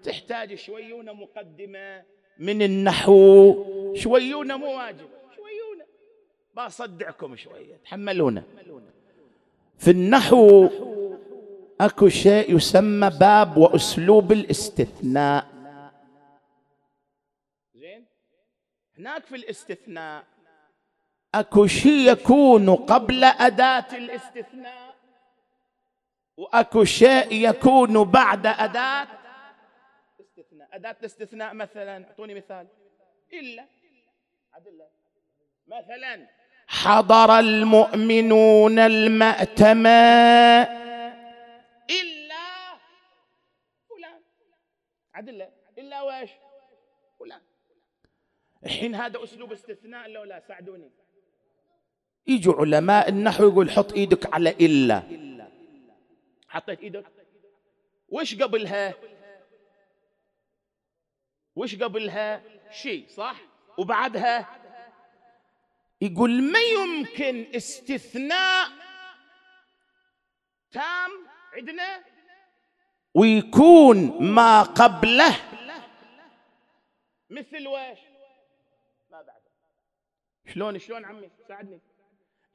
تحتاج 0.03 0.55
شويونة 0.55 1.13
مقدمة 1.13 2.03
من 2.39 2.61
النحو. 2.61 3.55
شويونة 3.95 4.57
مو 4.57 4.77
واجب 4.77 5.09
شويونة. 5.35 5.85
بصدعكم 6.57 7.35
شوية 7.35 7.75
تحملونا. 7.83 8.43
في 9.77 9.91
النحو 9.91 10.69
أكو 11.81 12.09
شيء 12.09 12.55
يسمى 12.55 13.09
باب 13.19 13.57
وأسلوب 13.57 14.31
الاستثناء. 14.31 15.50
هناك 19.01 19.25
في 19.25 19.35
الاستثناء. 19.35 20.23
أكو 21.35 21.67
شيء 21.67 22.11
يكون 22.11 22.75
قبل 22.75 23.23
أداة 23.23 23.87
الاستثناء 23.93 24.95
وأكو 26.37 26.83
شيء 26.83 27.49
يكون 27.49 28.03
بعد 28.03 28.47
أداة 28.47 29.07
استثناء 30.19 30.75
أداة 30.75 30.95
الاستثناء 30.99 31.53
مثلا 31.53 32.07
أعطوني 32.07 32.33
مثال. 32.33 32.67
إلا 33.33 33.65
مثلا 35.67 36.27
حضر 36.67 37.39
المؤمنون 37.39 38.79
المأتمة 38.79 39.89
إلا 41.89 42.77
فلان. 43.89 44.21
عدل 45.13 45.47
إلا 45.77 46.01
فلان 46.01 46.50
الحين 48.65 48.95
هذا 48.95 49.23
أسلوب 49.23 49.51
استثناء 49.51 50.07
لو 50.07 50.23
لا 50.23 50.39
ساعدوني. 50.39 50.91
يجوا 52.27 52.53
علماء 52.55 53.09
النحو 53.09 53.43
يقول 53.43 53.71
حط 53.71 53.93
إيدك 53.93 54.33
على 54.33 54.49
إلا. 54.49 55.03
حطيت 56.47 56.79
إيدك؟ 56.79 57.05
وش 58.09 58.35
قبلها؟ 58.35 58.93
وش 61.55 61.75
قبلها؟ 61.75 62.41
شيء 62.71 63.07
صح؟ 63.07 63.41
وبعدها؟ 63.77 64.61
يقول 66.01 66.43
ما 66.43 66.59
يمكن 66.59 67.45
استثناء 67.55 68.69
تام 70.71 71.11
عندنا؟ 71.53 72.03
ويكون 73.13 74.23
ما 74.33 74.61
قبله. 74.61 75.35
مثل 77.29 77.67
بعده 77.67 78.10
شلون 80.53 80.79
شلون 80.79 81.05
عمي؟ 81.05 81.29
ساعدني. 81.47 81.79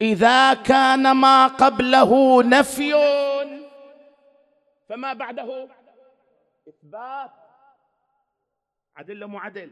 إذا 0.01 0.55
كان 0.55 1.13
ما 1.13 1.47
قبله 1.47 2.43
نفي. 2.43 2.93
فما 4.89 5.13
بعده؟ 5.13 5.69
إثبات. 6.69 7.31
عدل 8.97 9.27
مو 9.27 9.39
عدل. 9.39 9.71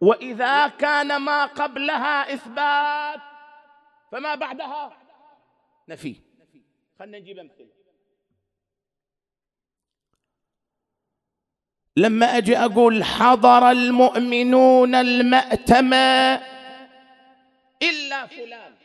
وإذا 0.00 0.68
كان 0.68 1.16
ما 1.16 1.44
قبلها 1.46 2.34
إثبات. 2.34 3.20
فما 4.12 4.34
بعدها؟ 4.34 4.98
نفي. 5.88 6.16
خلنا 6.98 7.18
نجيب 7.18 7.38
أمثلة. 7.38 7.68
لما 11.96 12.26
أجي 12.26 12.58
أقول 12.58 13.04
حضر 13.04 13.70
المؤمنون 13.70 14.94
المأتمة 14.94 16.36
إلا 17.82 18.26
فلان. 18.26 18.76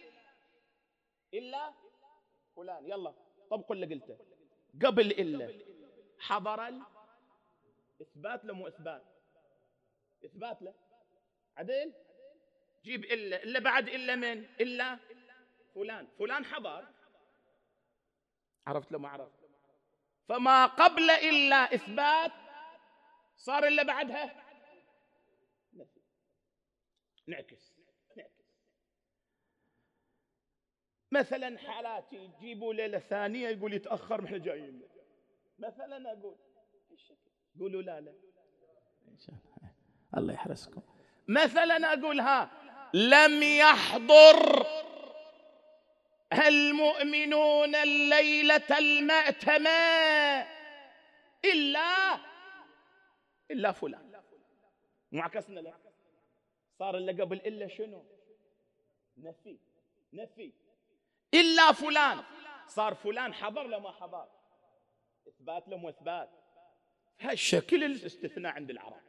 إلا 1.34 1.74
فلان. 2.56 2.90
يلا 2.90 3.14
طبقوا 3.52 3.76
اللي 3.76 3.96
قلته. 3.96 4.18
قبل 4.86 5.12
إلا. 5.12 5.64
حضر 6.20 6.74
إثبات 8.02 8.46
له 8.46 8.54
مو 8.54 8.68
إثبات؟ 8.68 9.04
إثبات 10.26 10.62
له. 10.62 10.74
عدل؟ 11.58 11.94
جيب 12.84 13.04
إلا. 13.04 13.44
إلا 13.44 13.60
بعد 13.60 13.88
إلا 13.88 14.16
من؟ 14.16 14.46
إلا 14.62 15.00
فلان. 15.76 16.08
فلان 16.20 16.46
حضر. 16.46 16.88
عرفت 18.68 18.92
لو 18.92 19.00
ما 19.00 19.10
عرفت 19.10 19.44
فما 20.30 20.66
قبل 20.66 21.10
إلا 21.10 21.56
إثبات 21.56 22.32
صار 23.36 23.68
إلا 23.68 23.84
بعدها؟ 23.84 24.44
نعكس. 27.28 27.83
مثلا 31.14 31.58
حالاتي 31.58 32.28
تجيبوا 32.28 32.74
ليلة 32.74 33.00
ثانية 33.00 33.48
يقول 33.50 33.74
يتأخر 33.74 34.22
ما 34.22 34.28
إحنا 34.28 34.38
جايين 34.38 34.82
مثلا 35.60 36.12
أقول 36.12 36.36
قولوا 37.60 37.82
لا 37.82 38.02
لا. 38.02 38.14
الله 40.18 40.34
يحرسكم. 40.34 40.82
مثلا 41.28 41.94
أقول 41.94 42.20
ها 42.20 42.52
لم 42.94 43.44
يحضر 43.44 44.66
المؤمنون 46.48 47.76
الليلة 47.76 48.78
المأتمة 48.80 49.70
إلا 51.46 52.20
إلا 53.52 53.72
فلان. 53.72 54.22
معكسنا 55.12 55.60
لا. 55.60 55.74
صار 56.80 56.98
اللي 56.98 57.22
قبل 57.22 57.38
إلا 57.38 57.68
شنو؟ 57.68 58.06
نفي. 59.18 59.58
نفي. 60.14 60.52
إلا 61.34 61.72
فلان. 61.72 62.24
صار 62.68 62.96
فلان 62.96 63.34
حضر 63.34 63.68
لو 63.68 63.80
ما 63.80 63.92
حضر. 63.92 64.26
إثبات 65.28 65.68
لو 65.68 65.78
مو 65.78 65.90
إثبات. 65.90 66.30
هالشكل 67.20 67.84
الاستثناء 67.84 68.54
عند 68.54 68.70
العرب. 68.70 69.02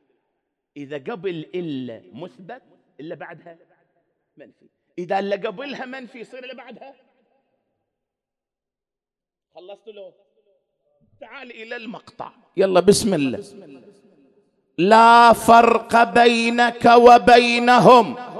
إذا 0.76 0.96
قبل 0.96 1.50
إلا 1.54 2.02
مثبت 2.12 2.62
إلا 3.00 3.14
بعدها 3.14 3.58
منفي. 4.36 4.68
إذا 4.98 5.18
اللي 5.18 5.36
قبلها 5.36 5.84
منفي 5.84 6.18
يصير 6.18 6.42
اللي 6.42 6.54
بعدها. 6.54 6.94
خلصت 9.54 9.88
له 9.88 10.14
تعال 11.20 11.50
إلى 11.50 11.76
المقطع. 11.76 12.32
يلا 12.56 12.80
بسم 12.80 13.14
الله. 13.14 13.38
لا 14.78 15.32
فرق 15.32 16.02
بينك 16.02 16.84
وبينهم. 16.84 18.33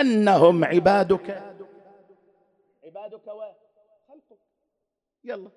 أنهم 0.00 0.64
عبادك. 0.64 1.30
عبادك 2.84 3.26
وخلقك 3.26 4.38
يلا. 5.24 5.50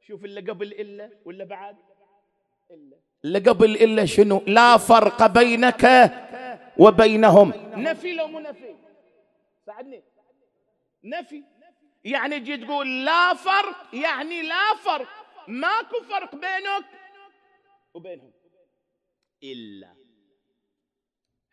شوف 0.00 0.24
اللي 0.24 0.40
قبل 0.40 0.72
إلا 0.72 1.10
ولا 1.24 1.44
بعد. 1.44 1.76
إلا. 2.70 2.96
اللي 3.24 3.38
قبل 3.38 3.70
إلا 3.76 4.04
شنو؟ 4.04 4.42
لا 4.46 4.76
فرق 4.76 5.26
بينك 5.26 5.84
وبينهم. 6.78 7.52
نفي 7.76 8.14
لو 8.14 8.26
مو 8.26 8.38
نفي. 8.38 8.74
ساعدني. 9.66 10.02
نفي. 11.04 11.44
يعني 12.04 12.40
تجي 12.40 12.56
تقول 12.56 13.04
لا 13.04 13.34
فرق 13.34 13.94
يعني 13.94 14.42
لا 14.42 14.74
فرق. 14.74 15.08
ماكو 15.48 16.02
فرق 16.02 16.34
بينك 16.34 16.84
وبينهم. 17.94 18.32
إلا. 19.42 19.94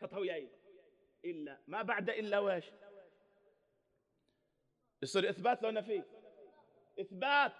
حطها 0.02 0.20
وياي 0.20 0.61
إلا 1.26 1.58
ما 1.68 1.82
بعد 1.82 2.10
إلا 2.10 2.40
وش 2.40 2.64
يصير 5.04 5.30
إثبات 5.30 5.64
لو 5.64 5.70
نفي. 5.70 6.04
إثبات. 7.02 7.52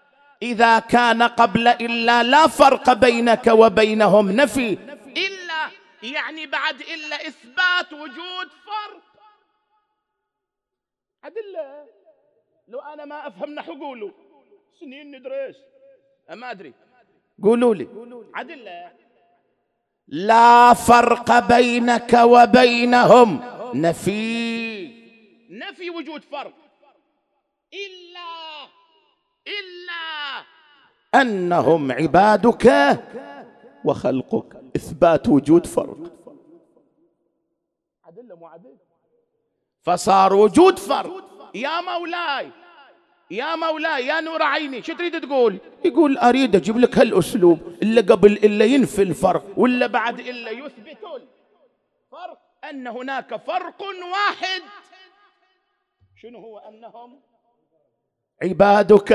إذا 0.42 0.78
كان 0.78 1.22
قبل 1.22 1.68
إلا 1.68 2.22
لا 2.22 2.46
فرق 2.46 2.92
بينك 2.92 3.46
وبينهم 3.46 4.30
نفي. 4.30 4.72
إلا 5.16 5.70
يعني 6.02 6.46
بعد 6.46 6.80
إلا 6.80 7.16
إثبات 7.28 7.92
وجود 7.92 8.48
فرق. 8.48 9.02
أدلة 11.24 11.86
لو 12.68 12.80
أنا 12.80 13.04
ما 13.04 13.26
أفهم 13.26 13.54
نحو 13.54 13.72
قولوا. 13.72 14.10
سنين 14.80 15.16
ندرس 15.16 15.56
ما 16.30 16.50
أدري. 16.50 16.74
قولوا 17.42 17.74
لي. 17.74 17.88
أدلة 18.34 18.92
لا 20.08 20.74
فرق 20.74 21.48
بينك 21.48 22.12
وبينهم. 22.12 23.51
نفي. 23.74 25.02
نفي 25.50 25.90
وجود 25.90 26.24
فرق 26.24 26.54
إلا 27.74 28.68
إلا 29.46 30.44
أنهم 31.14 31.92
عبادك 31.92 32.66
وخلقك. 33.84 34.62
إثبات 34.76 35.28
وجود 35.28 35.66
فرق 35.66 35.98
عدل 38.04 38.36
مو 38.36 38.46
عدل؟ 38.46 38.76
فصار 39.82 40.34
وجود 40.34 40.78
فرق 40.78 41.50
يا 41.54 41.80
مولاي 41.80 42.50
يا 43.30 43.56
مولاي 43.56 44.06
يا 44.06 44.20
نور 44.20 44.42
عيني 44.42 44.82
شو 44.82 44.92
تريد 44.94 45.20
تقول؟ 45.20 45.58
يقول 45.84 46.18
أريد 46.18 46.56
أجيب 46.56 46.78
لك 46.78 46.98
هالأسلوب 46.98 47.58
إلا 47.82 48.00
قبل 48.00 48.32
إلا 48.32 48.64
ينفي 48.64 49.02
الفرق 49.02 49.44
ولا 49.56 49.86
بعد 49.86 50.20
إلا 50.20 50.50
يثبت. 50.50 50.98
أن 52.70 52.86
هناك 52.86 53.36
فرق 53.36 53.82
واحد. 54.12 54.62
شنو 56.16 56.38
هو 56.38 56.58
أنهم؟ 56.58 57.20
عبادك 58.42 59.12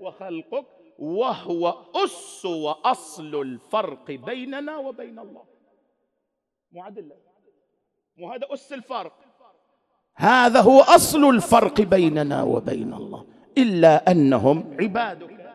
وخلقك 0.00 0.66
وهو 0.98 1.84
أس 1.94 2.44
وأصل 2.44 3.40
الفرق 3.40 4.10
بيننا 4.10 4.76
وبين 4.76 5.18
الله. 5.18 5.44
مو 6.72 6.82
عدل. 6.82 7.12
مو 8.16 8.32
هذا 8.32 8.46
أس 8.50 8.72
الفرق. 8.72 9.12
هذا 10.16 10.60
هو 10.60 10.80
أصل 10.80 11.24
الفرق 11.24 11.80
بيننا 11.80 12.42
وبين 12.42 12.94
الله. 12.94 13.26
إلا 13.58 14.10
أنهم 14.10 14.76
عبادك. 14.80 15.54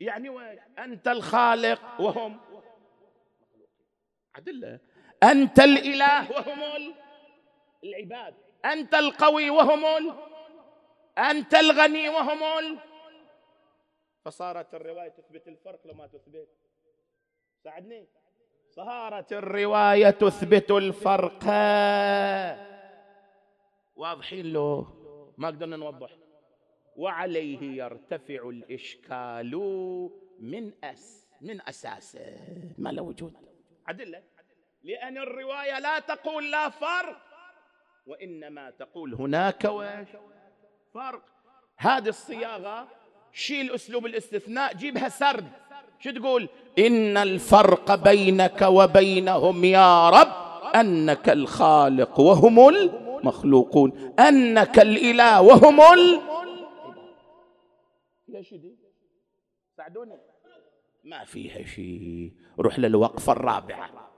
يعني 0.00 0.30
أنت 0.78 1.08
الخالق 1.08 2.00
وهم 2.00 2.40
عدلة. 4.34 4.80
أنت 5.22 5.60
الإله. 5.60 6.30
وهم 6.30 6.94
العباد. 7.84 8.34
أنت 8.64 8.94
القوي 8.94 9.50
وهم 9.50 9.84
أنت 11.18 11.54
الغني 11.54 12.08
وهم 12.08 12.78
فصارت 14.24 14.74
الرواية 14.74 15.08
تثبت 15.08 15.48
الفرق 15.48 15.86
لما 15.86 16.06
تثبت. 16.06 16.48
ساعدني. 17.64 18.06
صارت 18.70 19.32
الرواية 19.32 20.10
تثبت 20.10 20.70
الفرق. 20.70 21.44
واضحين 23.96 24.52
له 24.52 24.86
ما 25.38 25.48
قدرنا 25.48 25.76
نوضح. 25.76 26.10
وعليه 26.96 27.82
يرتفع 27.82 28.48
الإشكال 28.48 29.50
من 30.40 30.72
أس 30.84 31.28
من 31.40 31.60
أساسه. 31.68 32.36
ما 32.78 32.88
له 32.92 33.02
وجود. 33.02 33.51
أدلة 33.88 34.22
لأن 34.82 35.18
الرواية 35.18 35.78
لا 35.78 35.98
تقول 35.98 36.50
لا 36.50 36.68
فرق 36.68 37.22
وإنما 38.06 38.70
تقول 38.70 39.14
هناك 39.14 39.66
فرق. 40.94 41.22
هذه 41.76 42.08
الصياغة 42.08 42.88
شيل 43.32 43.70
أسلوب 43.70 44.06
الاستثناء 44.06 44.74
جيبها 44.74 45.08
سرد. 45.08 45.48
شو 45.98 46.10
تقول؟ 46.10 46.48
إن 46.78 47.16
الفرق 47.16 47.94
بينك 47.94 48.62
وبينهم 48.62 49.64
يا 49.64 50.10
رب 50.10 50.32
أنك 50.74 51.28
الخالق 51.28 52.20
وهم 52.20 52.68
المخلوقون. 52.68 54.14
أنك 54.18 54.78
الإله 54.78 55.42
وهم 55.42 55.80
ال 55.80 56.20
ليش 58.28 58.54
دي 58.54 58.76
ساعدوني. 59.76 60.31
ما 61.04 61.24
فيها 61.24 61.64
شيء. 61.64 62.32
روح 62.58 62.78
للوقفة 62.78 63.32
الرابعة. 63.32 64.10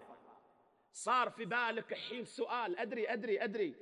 صار 0.92 1.31
في 1.31 1.44
بالك 1.44 1.92
الحين 1.92 2.25
سؤال. 2.25 2.79
أدري 2.79 3.12
أدري 3.12 3.44
أدري. 3.44 3.75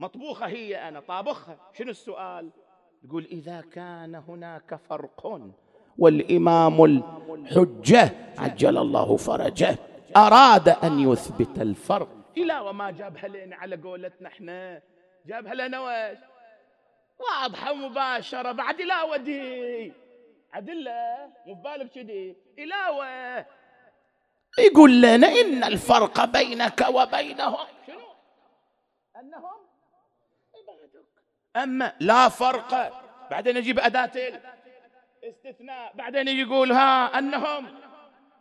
مطبوخة 0.00 0.46
هي 0.46 0.88
أنا 0.88 1.00
طابخها. 1.00 1.70
شنو 1.78 1.90
السؤال؟ 1.90 2.50
تقول 3.08 3.24
إذا 3.24 3.60
كان 3.60 4.14
هناك 4.14 4.80
فرق 4.88 5.40
والإمام 5.98 6.84
الحجة 6.84 8.10
عجل 8.38 8.78
الله 8.78 9.16
فرجه 9.16 9.78
أراد 10.16 10.68
أن 10.68 11.00
يثبت 11.00 11.58
الفرق. 11.58 12.08
إلى 12.36 12.58
وما 12.58 12.90
جابها 12.90 13.28
لنا 13.28 13.56
على 13.56 13.76
قولتنا 13.76 14.28
إحنا. 14.28 14.82
جابها 15.26 15.54
لنا 15.54 15.80
وش؟ 15.80 16.18
واضحة 17.20 17.74
مباشره 17.74 18.52
بعد 18.52 18.80
لا 18.80 19.02
ودي. 19.02 19.92
عدلة 20.52 21.32
مو 21.46 21.54
ببالك 21.54 21.90
كذي 21.90 22.36
إلاوة 22.58 23.46
يقول 24.58 25.02
لنا 25.02 25.26
إن 25.26 25.64
الفرق 25.64 26.24
بينك 26.24 26.88
وبينهم. 26.88 27.66
شنو؟ 27.86 28.00
أنهم؟ 29.16 29.60
عبادك 30.54 31.06
أما 31.56 31.96
لا 32.00 32.28
فرق 32.28 33.00
بعدين 33.30 33.56
نجيب 33.56 33.78
أداة 33.78 34.40
استثناء 35.24 35.96
بعدين 35.96 36.28
يقول 36.28 36.72
ها 36.72 37.18
أنهم. 37.18 37.66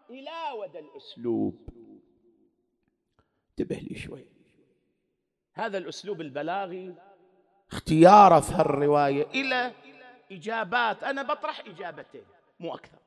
إلى 0.09 0.51
ود 0.59 0.75
الأسلوب. 0.75 1.69
انتبه 3.49 3.75
لي 3.75 3.95
شوي. 3.95 4.25
هذا 5.53 5.77
الأسلوب 5.77 6.21
البلاغي. 6.21 6.95
اختياره 7.71 8.39
في 8.39 8.53
هالرواية 8.53 9.27
إلى 9.27 9.71
إجابات. 10.31 11.03
أنا 11.03 11.23
بطرح 11.23 11.59
إجابتين 11.59 12.25
مو 12.59 12.75
أكثر. 12.75 12.97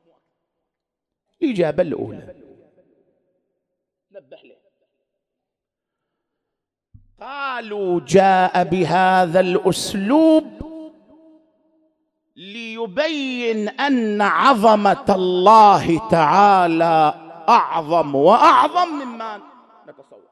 الإجابة 1.43 1.83
الأولى. 1.83 2.35
نبه 4.11 4.37
له 4.37 4.57
قالوا 7.21 8.01
جاء 8.07 8.65
بهذا 8.65 9.41
الأسلوب 9.41 10.63
ليبين 12.37 13.69
أن 13.69 14.21
عظمة 14.23 15.05
الله 15.09 16.09
تعالى 16.09 17.15
أعظم 17.49 18.15
وأعظم 18.15 18.89
مما 18.89 19.41
نتصور. 19.87 20.29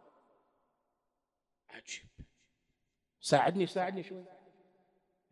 عجيب. 1.70 2.04
ساعدني 3.20 3.66
ساعدني 3.66 4.02
شوي. 4.02 4.24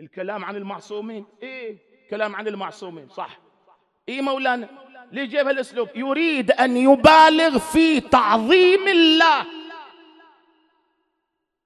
الكلام 0.01 0.45
عن 0.45 0.57
المعصومين. 0.57 1.27
إيه؟ 1.43 1.79
كلام 2.11 2.37
عن 2.37 2.49
المعصومين 2.49 3.09
صح. 3.09 3.41
إيه 4.09 4.21
مولانا؟ 4.21 4.69
ليه 5.13 5.25
جاب 5.25 5.47
هالأسلوب؟ 5.47 5.89
يريد 5.95 6.51
أن 6.51 6.77
يبالغ 6.77 7.59
في 7.59 8.01
تعظيم 8.01 8.89
الله. 8.89 9.47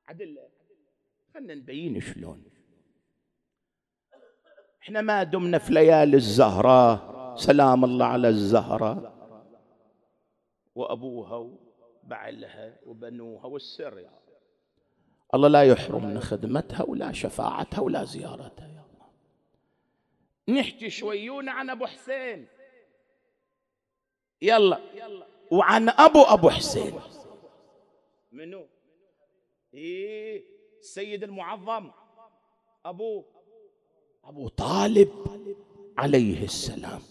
عدل 0.09 0.39
خلنا 1.35 1.55
نبين 1.55 2.01
شلون. 2.01 2.45
إحنا 4.83 5.01
ما 5.01 5.23
دمنا 5.23 5.59
في 5.59 5.73
ليالي 5.73 6.17
الزهراء 6.17 7.13
سلام 7.37 7.85
الله 7.85 8.07
على 8.07 8.29
الزهراء 8.29 9.23
وأبوها 10.75 11.37
وبعلها 12.05 12.79
وبنوها 12.87 13.47
والسر. 13.47 13.99
يا 13.99 14.22
الله 15.35 15.49
لا 15.49 15.63
يحرمنا 15.63 16.21
خدمتها 16.21 16.83
ولا 16.83 17.13
شفاعتها 17.13 17.81
ولا 17.81 18.05
زيارتها. 18.05 18.67
يا 18.67 18.85
الله. 18.85 19.09
نحكي 20.61 20.91
شويون 20.91 21.49
عن 21.49 21.71
أبو 21.71 21.87
حسين. 21.87 22.47
يلا. 24.43 24.81
وعن 25.51 25.89
أبو 25.89 26.23
أبو 26.23 26.51
حسين. 26.51 27.01
منو؟ 28.33 28.67
إيه 29.75 30.45
السيد 30.81 31.25
المعظم. 31.25 31.91
ابوه 32.85 33.25
أبو 34.25 34.49
طالب 34.49 35.11
عليه 35.99 36.45
السلام. 36.45 37.03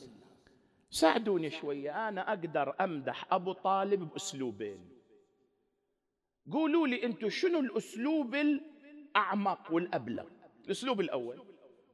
ساعدوني 0.90 1.50
شوية 1.50 2.10
أنا 2.10 2.30
أقدر 2.30 2.76
أمدح 2.82 3.34
أبو 3.34 3.54
طالب 3.54 4.10
بأسلوبين. 4.10 4.91
قولوا 6.54 6.88
لي 6.88 7.04
أنتم 7.04 7.30
شنو 7.30 7.60
الأسلوب 7.60 8.36
الأعمق 8.36 9.60
والأبلغ؟ 9.72 10.24
الأسلوب 10.66 11.02
الأول. 11.02 11.38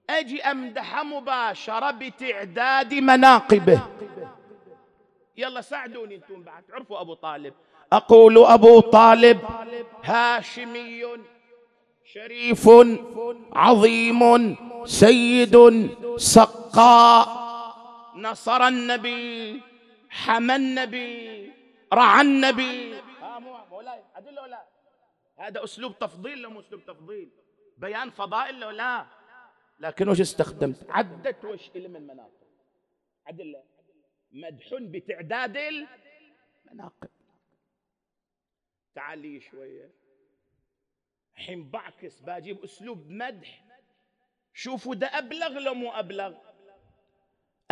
أجي 0.09 0.41
امدحه 0.41 1.03
مباشرة 1.03 1.91
بتعداد 1.91 2.93
مناقبه. 2.93 3.81
يلا 5.37 5.61
ساعدوني 5.61 6.15
أنتم 6.15 6.43
بعد. 6.43 6.63
تعرفوا 6.63 7.01
أبو 7.01 7.13
طالب. 7.13 7.53
أقول 7.93 8.37
أبو 8.37 8.79
طالب 8.79 9.39
هاشمي 10.03 11.03
شريف 12.05 12.69
عظيم 13.53 14.55
سيد 14.85 15.55
سقاء. 16.17 17.47
نصر 18.15 18.67
النبي 18.67 19.61
حمى 20.09 20.55
النبي 20.55 21.51
رعى 21.93 22.21
النبي. 22.21 22.93
هذا 25.39 25.63
أسلوب 25.63 25.99
تفضيل 25.99 26.41
لو 26.41 26.59
أسلوب 26.59 26.85
تفضيل. 26.85 27.29
بيان 27.77 28.09
فضائل 28.09 28.59
لو 28.59 28.69
لا. 28.69 29.05
لكن 29.79 30.09
وش 30.09 30.21
استخدمت؟ 30.21 30.85
عدت 30.89 31.45
وش 31.45 31.69
من 31.75 31.95
المناقب. 31.95 32.47
عدل. 33.27 33.55
مدح 34.31 34.73
بتعداد 34.73 35.57
المناقب. 35.57 37.09
تعالي 38.95 39.39
شوية. 39.39 39.91
حين 41.35 41.69
بعكس 41.69 42.19
بجيب 42.19 42.63
أسلوب 42.63 43.09
مدح. 43.09 43.63
شوفوا 44.53 44.95
ده 44.95 45.07
أبلغ 45.07 45.59
لو 45.59 45.73
مو 45.73 45.91
أبلغ. 45.91 46.37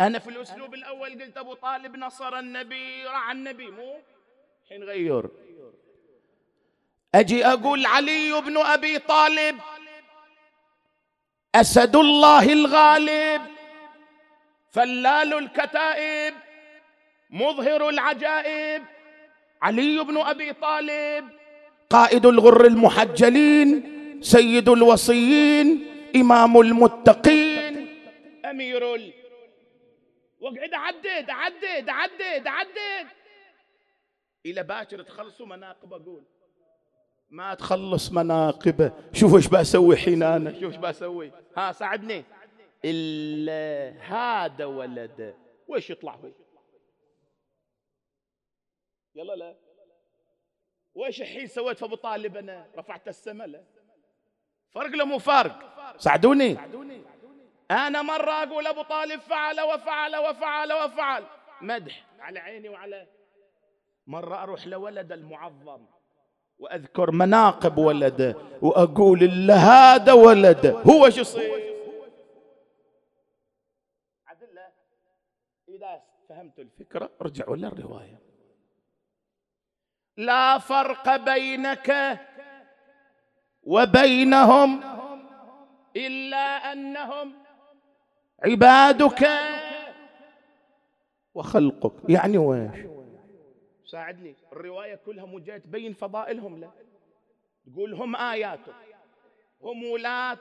أنا 0.00 0.18
في 0.18 0.30
الأسلوب 0.30 0.74
الأول 0.74 1.22
قلت 1.22 1.36
أبو 1.36 1.54
طالب 1.54 1.96
نصر 1.96 2.38
النبي 2.38 3.04
رعى 3.04 3.32
النبي 3.32 3.70
مو؟ 3.70 4.00
حين 4.68 4.82
غير. 4.82 5.45
أجي 7.16 7.46
أقول 7.46 7.86
علي 7.86 8.40
بن 8.40 8.56
أبي 8.56 8.98
طالب 8.98 9.56
أسد 11.54 11.96
الله 11.96 12.52
الغالب 12.52 13.42
فلال 14.70 15.34
الكتائب 15.34 16.34
مظهر 17.30 17.88
العجائب. 17.88 18.82
علي 19.62 20.04
بن 20.04 20.16
أبي 20.16 20.52
طالب 20.52 21.28
قائد 21.90 22.26
الغر 22.26 22.64
المحجلين 22.66 23.68
سيد 24.22 24.68
الوصيين 24.68 25.86
إمام 26.16 26.60
المتقين. 26.60 27.88
أمير 28.44 28.94
ال... 28.94 29.12
واقعد 30.40 30.74
أعدد 30.74 31.30
أعدد 31.30 31.88
أعدد 31.88 32.46
أعدد 32.46 33.06
إلى 34.46 34.62
باكر 34.62 35.02
تخلصوا 35.02 35.46
مناقب 35.46 35.92
أقول. 35.92 36.24
ما 37.30 37.54
تخلص 37.54 38.12
مناقبه. 38.12 38.92
شوف 39.12 39.34
إيش 39.34 39.48
بسوي 39.48 39.96
حين 39.96 40.22
أنا 40.22 40.52
شوف 40.52 40.64
إيش 40.64 40.76
بسوي. 40.76 41.32
ها 41.56 41.72
ساعدني. 41.72 42.24
إلا 42.84 43.90
هذا 44.02 44.64
ولد 44.64 45.34
ويش 45.68 45.90
يطلع 45.90 46.14
هو 46.14 46.30
يلا 49.14 49.32
لا. 49.32 49.56
وايش 50.94 51.20
الحين 51.20 51.46
سويت 51.46 51.78
في 51.78 51.84
أبو 51.84 51.94
طالب 51.94 52.36
أنا؟ 52.36 52.66
رفعت 52.76 53.08
السماء 53.08 53.46
لا. 53.46 53.64
فرق 54.70 54.90
له 54.90 55.04
مو 55.04 55.18
فرق 55.18 55.58
ساعدوني. 55.98 56.58
أنا 57.70 58.02
مرة 58.02 58.30
أقول 58.30 58.66
أبو 58.66 58.82
طالب 58.82 59.20
فعل 59.20 59.60
وفعل 59.60 60.16
وفعل 60.16 60.72
وفعل. 60.72 61.24
مدح. 61.60 62.06
على 62.18 62.38
عيني 62.38 62.68
وعلى. 62.68 63.06
مرة 64.06 64.42
أروح 64.42 64.66
لولد 64.66 65.12
المعظم. 65.12 65.86
وأذكر 66.58 67.10
مناقب 67.10 67.78
ولده 67.78 68.36
وأقول 68.62 69.22
الا 69.22 69.54
هذا 69.54 70.12
ولده 70.12 70.70
هو 70.70 71.10
شو 71.10 71.20
يصير؟ 71.20 71.76
عدل 74.26 74.58
إذا 75.68 76.02
فهمتوا 76.28 76.64
الفكرة 76.64 77.10
ارجعوا 77.22 77.56
للرواية. 77.56 78.20
لا 80.16 80.58
فرق 80.58 81.16
بينك 81.16 82.20
وبينهم 83.62 84.80
إلا 85.96 86.72
أنهم 86.72 87.32
عبادك 88.44 89.28
وخلقك. 91.34 92.10
يعني 92.10 92.38
ويش 92.38 92.95
ساعدني. 93.86 94.36
الرواية 94.52 94.94
كلها 94.94 95.24
مو 95.24 95.38
جاية 95.38 95.58
تبين 95.58 95.92
فضائلهم 95.92 96.60
لا 96.60 96.70
تقول 97.66 97.94
هم 97.94 98.16
آياتك 98.16 98.74
هم 99.62 99.84
ولاة 99.84 100.38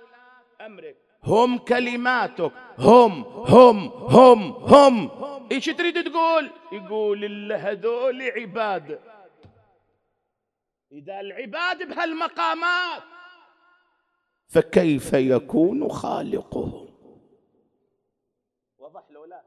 أمرك 0.62 0.98
هم 1.24 1.58
كلماتك 1.58 2.52
هم 2.80 3.12
هم 3.24 3.88
هم 3.88 4.52
هم. 4.52 5.10
إيش 5.52 5.66
تريد 5.66 6.12
تقول؟ 6.12 6.52
يقول 6.72 7.54
هذول 7.54 8.22
عباد. 8.22 9.00
إذا 10.92 11.20
العباد 11.20 11.88
بهالمقامات 11.88 13.04
فكيف 14.48 15.14
يكون 15.14 15.90
خالقهم؟ 15.90 16.96
وضح 18.78 19.12
له 19.12 19.28
لا؟ 19.28 19.44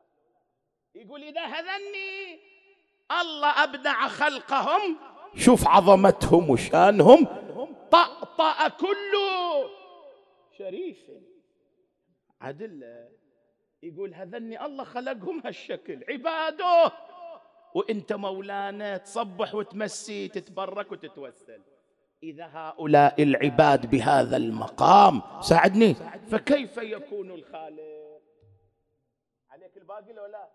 يقول 0.94 1.22
إذا 1.22 1.44
هذني 1.44 2.38
الله 3.10 3.64
أبدع 3.64 4.08
خلقهم 4.08 4.96
شوف 5.36 5.68
عظمتهم 5.68 6.50
وشانهم. 6.50 7.26
طأطأ 7.90 8.68
كله 8.68 9.70
شريف. 10.58 11.10
عدل 12.40 13.08
يقول 13.82 14.14
هذني 14.14 14.64
الله 14.64 14.84
خلقهم 14.84 15.42
هالشكل. 15.44 16.04
عباده. 16.08 16.92
وإنت 17.74 18.12
مولانا 18.12 18.96
تصبح 18.96 19.54
وتمسي 19.54 20.28
تتبرك 20.28 20.92
وتتوسل. 20.92 21.62
إذا 22.22 22.46
هؤلاء 22.52 23.22
العباد 23.22 23.90
بهذا 23.90 24.36
المقام 24.36 25.22
ساعدني. 25.40 25.94
فكيف 26.30 26.76
يكون 26.76 27.30
الخالق؟ 27.30 28.20
عليك 29.50 29.76
الباقي 29.76 30.12
لو 30.12 30.26
لا 30.26 30.48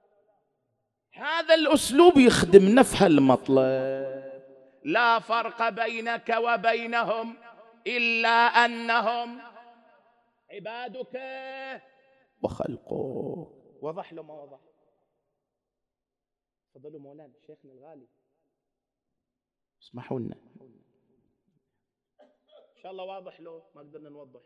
هذا 1.13 1.55
الأسلوب 1.55 2.17
يخدم 2.17 2.75
نفس 2.75 3.01
المطلب. 3.01 4.33
لا 4.83 5.19
فرق 5.19 5.69
بينك 5.69 6.35
وبينهم 6.37 7.37
إلا 7.87 8.29
أنهم 8.29 9.41
عبادك 10.51 11.21
وخلقك. 12.41 12.91
وضح 13.81 14.13
له 14.13 14.23
ما 14.23 14.33
وضح. 14.33 14.59
تفضلوا 16.73 16.99
مولانا 16.99 17.33
شيخنا 17.47 17.71
الغالي. 17.71 18.07
اسمحوا 19.81 20.19
لنا. 20.19 20.35
إن 22.21 22.81
شاء 22.83 22.91
الله 22.91 23.03
واضح 23.03 23.39
له 23.39 23.63
ما 23.75 23.81
قدرنا 23.81 24.09
نوضح. 24.09 24.41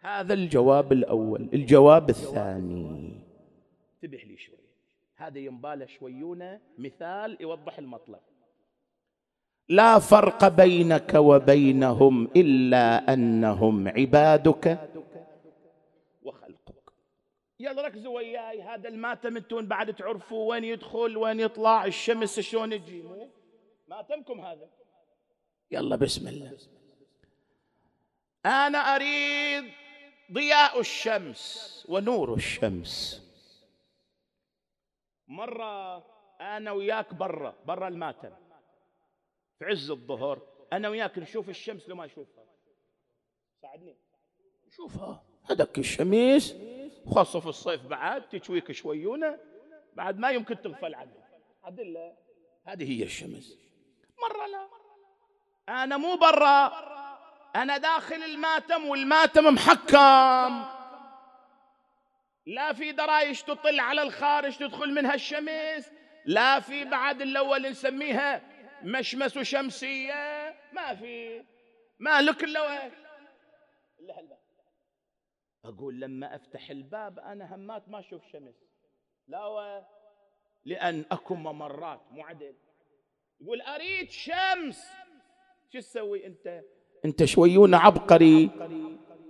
هذا 0.00 0.34
الجواب 0.34 0.92
الأول. 0.92 1.50
الجواب 1.52 2.10
الثاني. 2.10 3.20
انتبه 3.94 4.18
لي 4.18 4.36
شوي. 4.36 4.58
هذا 5.26 5.38
ينبالة 5.38 5.86
شويونة. 5.86 6.60
مثال 6.78 7.36
يوضح 7.40 7.78
المطلب. 7.78 8.20
لا 9.68 9.98
فرق 9.98 10.48
بينك 10.48 11.14
وبينهم 11.14 12.24
إلا 12.36 13.12
أنهم 13.12 13.88
عبادك 13.88 14.90
وخلقك. 16.22 16.92
يلا 17.60 17.82
ركزوا 17.82 18.16
وياي. 18.16 18.62
هذا 18.62 18.88
الماتم 18.88 19.36
أنتم 19.36 19.66
بعد 19.66 19.94
تعرفوا 19.94 20.50
وين 20.50 20.64
يدخل 20.64 21.16
وين 21.16 21.40
يطلع 21.40 21.84
الشمس 21.84 22.40
شلون 22.40 22.70
تجي. 22.84 23.04
ماتمكم 23.88 24.40
هذا. 24.40 24.68
يلا 25.70 25.96
بسم 25.96 26.28
الله. 26.28 26.58
أنا 28.46 28.78
أريد 28.78 29.64
ضياء 30.32 30.80
الشمس 30.80 31.86
ونور 31.88 32.34
الشمس. 32.34 33.23
مرة 35.28 35.96
أنا 36.40 36.72
وياك 36.72 37.14
برا 37.14 37.54
برا 37.64 37.88
الماتم 37.88 38.32
في 39.58 39.64
عز 39.64 39.90
الظهر 39.90 40.42
أنا 40.72 40.88
وياك 40.88 41.18
نشوف 41.18 41.48
الشمس 41.48 41.88
لو 41.88 41.96
ما 41.96 42.06
نشوفها. 42.06 42.44
ساعدني. 43.62 43.96
نشوفها 44.68 45.22
هذاك 45.50 45.78
الشمس 45.78 46.56
خاصة 47.14 47.40
في 47.40 47.46
الصيف 47.46 47.86
بعد 47.86 48.28
تشويك 48.28 48.72
شويونة 48.72 49.38
بعد 49.94 50.18
ما 50.18 50.30
يمكن 50.30 50.62
تغفل 50.62 50.94
عنه 50.94 51.24
عدل 51.62 52.12
هذه 52.66 52.98
هي 52.98 53.02
الشمس. 53.02 53.58
مرة 54.22 54.46
لا. 54.46 54.68
أنا 55.68 55.96
مو 55.96 56.16
برا. 56.16 56.66
أنا 57.56 57.78
داخل 57.78 58.16
الماتم 58.16 58.84
والماتم 58.84 59.54
محكم. 59.54 60.73
لا 62.46 62.72
في 62.72 62.92
درايش 62.92 63.42
تطل 63.42 63.80
على 63.80 64.02
الخارج 64.02 64.56
تدخل 64.56 64.94
منها 64.94 65.14
الشمس 65.14 65.92
لا 66.24 66.60
في 66.60 66.84
بعد 66.84 67.22
الأول 67.22 67.70
نسميها 67.70 68.42
مشمس 68.82 69.38
شمسية 69.38 70.54
ما 70.72 70.94
في. 70.94 71.44
ما 71.98 72.20
لك 72.20 72.44
هالباب 72.44 72.92
أقول 75.64 76.00
لما 76.00 76.36
أفتح 76.36 76.70
الباب 76.70 77.18
أنا 77.18 77.54
همات 77.54 77.88
ما 77.88 77.98
أشوف 77.98 78.26
شمس. 78.32 78.54
لا 79.28 79.46
و... 79.46 79.82
لأن 80.64 81.04
أكو 81.10 81.34
ممرات 81.34 82.00
مو 82.10 82.22
عدل 82.22 82.54
يقول 83.40 83.62
أريد 83.62 84.10
شمس. 84.10 84.92
شو 85.72 85.78
تسوي 85.78 86.26
أنت؟ 86.26 86.62
أنت 87.04 87.24
شويون 87.24 87.74
عبقري. 87.74 88.50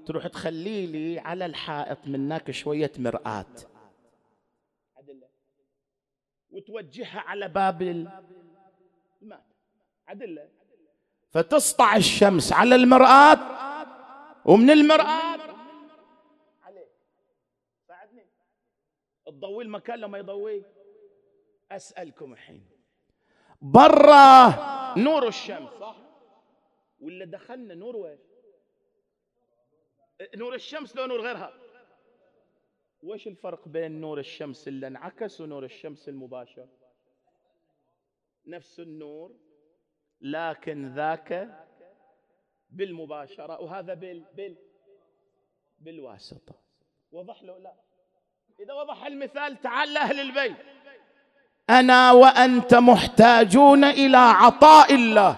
تروح 0.06 0.26
تخلي 0.26 0.86
لي 0.86 1.18
على 1.18 1.46
الحائط 1.46 1.98
منك 2.06 2.50
شوية 2.50 2.92
مرآة. 2.98 3.46
وتوجهها 6.50 7.20
على 7.20 7.48
باب 7.48 7.82
الماء 7.82 9.44
عدل. 10.08 10.48
فتسطع 11.30 11.96
الشمس 11.96 12.52
على 12.52 12.74
المرآة 12.74 13.38
ومن 14.44 14.70
المرآة 14.70 15.38
عليه 16.62 16.88
ساعدني 17.88 18.26
تضوي 19.26 19.64
المكان 19.64 19.98
لما 19.98 20.18
يضوي. 20.18 20.64
أسألكم 21.70 22.32
الحين. 22.32 22.66
برا 23.62 24.98
نور 24.98 25.28
الشمس. 25.28 25.70
صح؟ 25.80 25.96
ولا 27.00 27.24
دخلنا 27.24 27.74
نور 27.74 27.96
وين؟ 27.96 28.18
نور 30.34 30.54
الشمس 30.54 30.96
لو 30.96 31.06
نور 31.06 31.20
غيرها. 31.20 31.52
وش 33.02 33.26
الفرق 33.26 33.68
بين 33.68 34.00
نور 34.00 34.18
الشمس 34.18 34.68
اللي 34.68 34.86
انعكس 34.86 35.40
ونور 35.40 35.64
الشمس 35.64 36.08
المباشر؟ 36.08 36.68
نفس 38.46 38.80
النور 38.80 39.32
لكن 40.20 40.94
ذاك 40.94 41.48
بالمباشرة 42.70 43.60
وهذا 43.60 43.94
بال 43.94 44.24
بال 44.34 44.56
بالواسطة. 45.78 46.54
وضح 47.12 47.42
له 47.42 47.58
لا. 47.58 47.74
إذا 48.60 48.74
وضح 48.74 49.06
المثال 49.06 49.60
تعال 49.60 49.94
لأهل 49.94 50.20
البيت. 50.20 50.56
أنا 51.70 52.12
وأنت 52.12 52.74
محتاجون 52.74 53.84
إلى 53.84 54.16
عطاء 54.16 54.94
الله. 54.94 55.36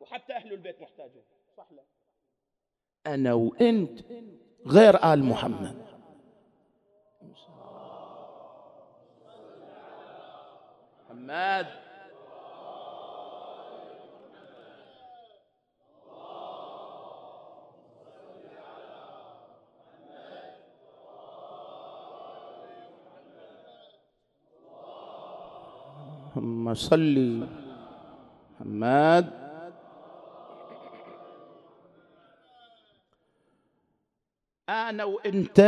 وحتى 0.00 0.32
أهل 0.32 0.52
البيت 0.52 0.80
محتاجون. 0.80 1.24
أنا 3.14 3.32
وأنت 3.34 4.00
غير 4.66 5.12
آل 5.12 5.24
محمد. 5.24 5.76
محمد. 11.10 11.66
اللهم 26.36 26.74
صل. 26.74 27.46
محمد. 28.60 29.47
أنا 34.68 35.04
وإنت 35.04 35.60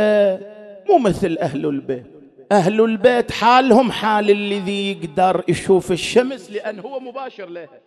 مو 0.89 0.97
مثل 0.97 1.37
أهل 1.37 1.65
البيت. 1.65 2.05
أهل 2.51 2.81
البيت 2.81 3.31
حالهم 3.31 3.91
حال 3.91 4.31
الذي 4.31 4.91
يقدر 4.91 5.43
يشوف 5.47 5.91
الشمس 5.91 6.51
لأن 6.51 6.79
هو 6.79 6.99
مباشر 6.99 7.45
لها 7.49 7.81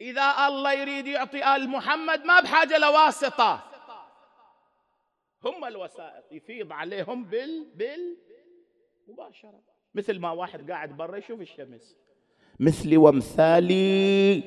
إذا 0.00 0.34
الله 0.48 0.72
يريد 0.72 1.06
يعطي 1.06 1.56
آل 1.56 1.68
محمد 1.68 2.24
ما 2.24 2.40
بحاجة 2.40 2.78
لواسطة. 2.78 3.62
هم 5.44 5.64
الوسائط 5.64 6.32
يفيض 6.32 6.72
عليهم 6.72 7.24
بال 7.24 7.66
بال 7.74 8.16
مباشرة. 9.08 9.60
مثل 9.94 10.18
ما 10.18 10.30
واحد 10.30 10.70
قاعد 10.70 10.96
برا 10.96 11.16
يشوف 11.16 11.40
الشمس. 11.40 11.96
مثلي 12.60 12.96
وامثالي 12.96 14.42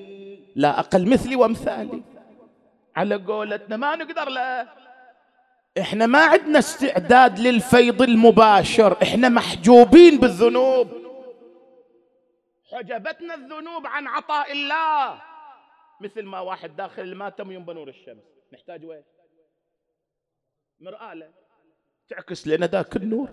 لا 0.55 0.79
أقل. 0.79 1.09
مثلي 1.09 1.35
وامثالي. 1.35 2.03
على 2.97 3.15
قولتنا 3.15 3.77
ما 3.77 3.95
نقدر 3.95 4.29
لا. 4.29 4.67
إحنا 5.79 6.05
ما 6.05 6.19
عندنا 6.19 6.59
استعداد 6.59 7.39
للفيض 7.39 8.01
المباشر. 8.01 8.97
إحنا 9.01 9.29
محجوبين 9.29 10.17
بالذنوب. 10.17 10.87
حجبتنا 12.71 13.33
الذنوب 13.33 13.87
عن 13.87 14.07
عطاء 14.07 14.51
الله. 14.51 15.21
مثل 16.01 16.23
ما 16.23 16.39
واحد 16.39 16.75
داخل 16.75 17.01
الماتم 17.01 17.51
ينبى 17.51 17.73
نور 17.73 17.89
الشمس. 17.89 18.23
نحتاج 18.53 18.85
وين؟ 18.85 19.03
مرآة 20.79 21.13
له 21.13 21.29
تعكس 22.09 22.47
لنا 22.47 22.67
ذاك 22.67 22.95
النور. 22.95 23.29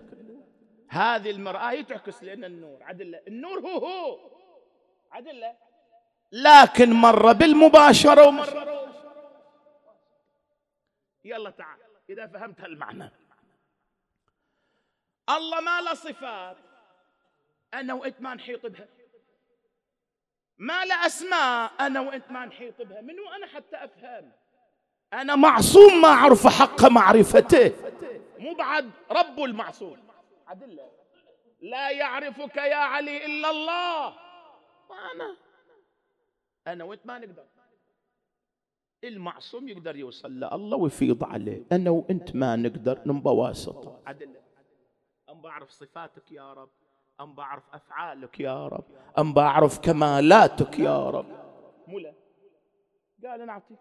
هذه 0.88 1.30
المرآة 1.30 1.80
تعكس 1.80 2.22
لنا 2.22 2.46
النور. 2.46 2.82
عدل 2.82 3.14
النور 3.28 3.58
هو 3.58 3.86
هو. 3.86 4.18
عدل 5.12 5.44
لكن 6.32 6.92
مرة 6.92 7.32
بالمباشرة 7.32 8.26
ومرة 8.28 8.63
يلا 11.24 11.50
تعال 11.50 11.78
إذا 12.10 12.26
فهمت 12.26 12.60
هالمعنى 12.60 13.10
الله 15.30 15.60
ما 15.60 15.80
له 15.80 15.94
صفات. 15.94 16.56
أنا 17.74 17.94
وأنت 17.94 18.20
ما 18.20 18.34
نحيط 18.34 18.66
بها. 18.66 18.88
ما 20.58 20.84
له 20.84 21.06
أسماء 21.06 21.72
أنا 21.80 22.00
وأنت 22.00 22.30
ما 22.30 22.46
نحيط 22.46 22.82
بها. 22.82 23.00
من 23.00 23.20
وأنا 23.20 23.46
حتى 23.46 23.76
أفهم؟ 23.76 24.32
أنا 25.12 25.36
معصوم 25.36 26.00
ما 26.00 26.08
أعرف 26.08 26.46
حق 26.46 26.84
معرفته. 26.84 27.72
مو 28.38 28.54
بعد 28.54 28.90
رب 29.10 29.40
المعصوم. 29.40 30.08
عدل. 30.46 30.80
لا 31.60 31.90
يعرفك 31.90 32.56
يا 32.56 32.76
علي 32.76 33.26
إلا 33.26 33.50
الله. 33.50 34.08
أنا؟ 35.12 35.36
أنا 36.66 36.84
وأنت 36.84 37.06
ما 37.06 37.18
نقدر. 37.18 37.46
المعصوم 39.08 39.68
يقدر 39.68 39.96
يوصل 39.96 40.30
لله 40.32 40.76
ويفيض 40.76 41.24
عليه. 41.24 41.62
أنا 41.72 41.90
وأنت 41.90 42.36
ما 42.36 42.56
نقدر 42.56 43.00
نبى 43.06 43.30
واسطة 43.30 44.00
عدل 44.06 44.36
أم 45.30 45.42
بعرف 45.42 45.70
صفاتك 45.70 46.32
يا 46.32 46.52
رب. 46.52 46.68
أم 47.20 47.34
بعرف 47.34 47.62
أفعالك 47.72 48.40
يا 48.40 48.68
رب. 48.68 48.84
أم 49.18 49.32
بعرف 49.32 49.78
كمالاتك 49.78 50.78
يا 50.78 51.10
رب. 51.10 51.26
مو 51.88 51.98
لا 51.98 52.14
قال 53.24 53.40
أنا 53.40 53.52
أعطيك. 53.52 53.78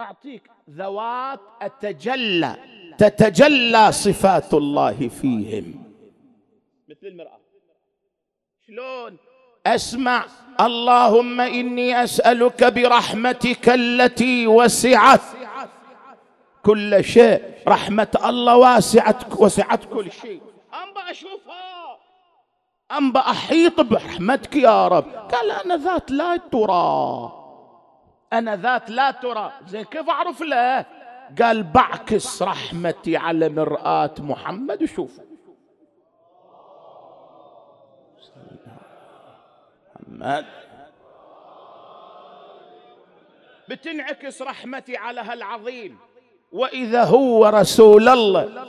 أعطيك 0.00 0.50
ذوات 0.70 1.40
أتجلى. 1.62 2.56
تتجلى 2.98 3.92
صفات 3.92 4.54
الله 4.54 5.08
فيهم. 5.08 5.94
مثل 6.88 7.06
المرأة. 7.06 7.40
شلون 8.66 9.18
أسمع. 9.66 10.24
اللهم 10.60 11.40
إني 11.40 12.04
أسألك 12.04 12.64
برحمتك 12.64 13.68
التي 13.68 14.46
وسعت 14.46 15.20
كل 16.62 17.04
شيء. 17.04 17.42
رحمة 17.68 18.08
الله 18.24 18.56
واسعت 18.56 19.40
وسعت 19.40 19.84
كل 19.84 20.12
شيء. 20.12 20.42
أنبأ 20.74 21.10
أشوفها 21.10 21.98
أنبأ 22.98 23.20
أحيط 23.20 23.80
برحمتك 23.80 24.56
يا 24.56 24.88
رب. 24.88 25.04
قال 25.32 25.50
أنا 25.50 25.76
ذات 25.76 26.10
لا 26.10 26.36
ترى. 26.36 27.32
أنا 28.32 28.56
ذات 28.56 28.90
لا 28.90 29.10
ترى. 29.10 29.52
زين 29.66 29.84
كيف 29.84 30.08
أعرف 30.08 30.40
له 30.40 30.84
قال 31.42 31.62
بعكس 31.62 32.42
رحمتي 32.42 33.16
على 33.16 33.48
مرآة 33.48 34.14
محمد. 34.18 34.82
وشوف 34.82 35.20
محمد. 40.12 40.46
بتنعكس 43.68 44.42
رحمتي 44.42 44.96
على 44.96 45.20
هالعظيم. 45.20 45.98
وإذا 46.52 47.04
هو 47.04 47.46
رسول 47.46 48.08
الله 48.08 48.68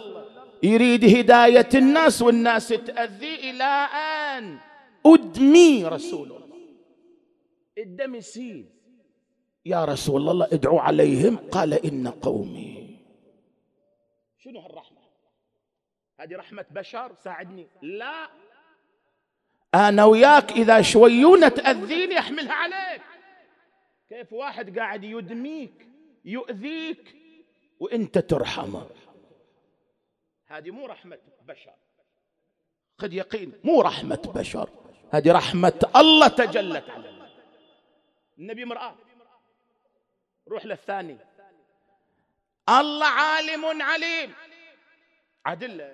يريد 0.63 1.17
هداية 1.17 1.69
الناس 1.75 2.21
والناس 2.21 2.67
تأذي 2.67 3.35
إلى 3.49 3.87
أن 4.33 4.57
ادمي 5.05 5.85
رسول 5.85 6.27
الله. 6.31 6.43
الدم 7.77 8.15
يسيل. 8.15 8.69
يا 9.65 9.85
رسول 9.85 10.29
الله 10.29 10.45
ادعوا 10.45 10.81
عليهم. 10.81 11.37
قال 11.51 11.73
إن 11.73 12.07
قومي. 12.07 12.99
شنو 14.37 14.59
هالرحمة؟ 14.59 14.97
هذه 16.19 16.35
رحمة 16.35 16.65
بشر؟ 16.71 17.15
ساعدني. 17.23 17.67
لا. 17.81 18.42
أنا 19.75 20.05
وياك 20.05 20.51
إذا 20.51 20.81
شويونه 20.81 21.47
تاذيني 21.47 22.19
احملها 22.19 22.53
عليك. 22.53 23.01
كيف 24.09 24.33
واحد 24.33 24.79
قاعد 24.79 25.03
يدميك 25.03 25.87
يؤذيك 26.25 27.15
وإنت 27.79 28.17
ترحمه. 28.17 28.89
هذه 30.47 30.71
مو 30.71 30.85
رحمة 30.85 31.19
بشر. 31.41 31.73
قد 32.99 33.13
يقين 33.13 33.53
مو 33.63 33.81
رحمة 33.81 34.31
بشر. 34.35 34.69
هذه 35.11 35.31
رحمة 35.31 35.89
الله 35.95 36.27
تجلت 36.27 36.89
على 36.89 37.13
النبي 38.37 38.65
مرآة. 38.65 38.95
روح 40.47 40.65
للثاني. 40.65 41.17
الله 42.69 43.05
عالم 43.05 43.81
عليم. 43.81 44.33
عدل. 45.45 45.93